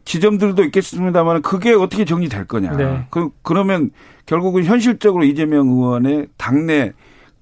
지점들도 0.05 0.63
있겠습니다만 0.65 1.43
그게 1.43 1.73
어떻게 1.73 2.05
정리될 2.05 2.47
거냐. 2.47 2.77
네. 2.77 3.07
그 3.11 3.31
그러면 3.43 3.91
결국은 4.27 4.65
현실적으로 4.65 5.25
이재명 5.25 5.69
의원의 5.69 6.29
당내 6.37 6.93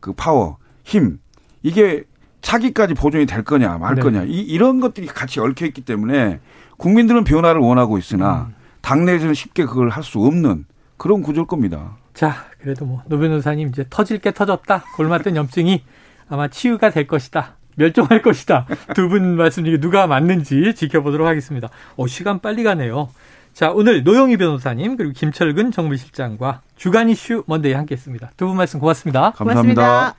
그 0.01 0.13
파워, 0.13 0.59
힘 0.85 1.19
이게 1.63 2.05
차기까지 2.41 2.95
보존이 2.95 3.27
될 3.27 3.45
거냐 3.45 3.79
말 3.79 3.95
네. 3.95 4.03
거냐 4.03 4.25
이, 4.25 4.41
이런 4.41 4.81
것들이 4.81 5.07
같이 5.07 5.39
얽혀 5.41 5.67
있기 5.67 5.83
때문에 5.83 6.41
국민들은 6.77 7.25
변화를 7.25 7.61
원하고 7.61 7.99
있으나 7.99 8.49
음. 8.51 8.55
당내에서는 8.81 9.35
쉽게 9.35 9.65
그걸 9.65 9.89
할 9.91 10.03
수 10.03 10.19
없는 10.21 10.65
그런 10.97 11.23
구조일 11.23 11.47
겁니다. 11.47 11.97
자, 12.15 12.35
그래도 12.61 12.85
뭐 12.85 13.03
노 13.09 13.19
변호사님 13.19 13.69
이제 13.69 13.85
터질 13.91 14.19
게 14.19 14.33
터졌다. 14.33 14.85
곪았던 14.97 15.37
염증이 15.37 15.83
아마 16.29 16.49
치유가 16.49 16.91
될 16.91 17.07
것이다. 17.07 17.57
멸종할 17.77 18.21
것이다. 18.23 18.67
두 18.95 19.09
분 19.09 19.37
말씀 19.37 19.65
중에 19.65 19.79
누가 19.79 20.07
맞는지 20.07 20.75
지켜보도록 20.75 21.27
하겠습니다. 21.27 21.69
어, 21.97 22.07
시간 22.07 22.41
빨리 22.41 22.63
가네요. 22.63 23.09
자, 23.53 23.71
오늘 23.71 24.03
노영희 24.03 24.39
변호사님 24.39 24.97
그리고 24.97 25.13
김철근 25.13 25.73
정무실장과 25.73 26.63
주간 26.77 27.11
이슈 27.11 27.45
Monday 27.47 27.75
함께 27.75 27.95
했습니다. 27.95 28.31
두 28.37 28.47
분 28.49 28.57
말씀 28.57 28.81
고맙습니다. 28.81 29.33
감사합니다. 29.33 29.83
고맙습니다. 29.83 30.17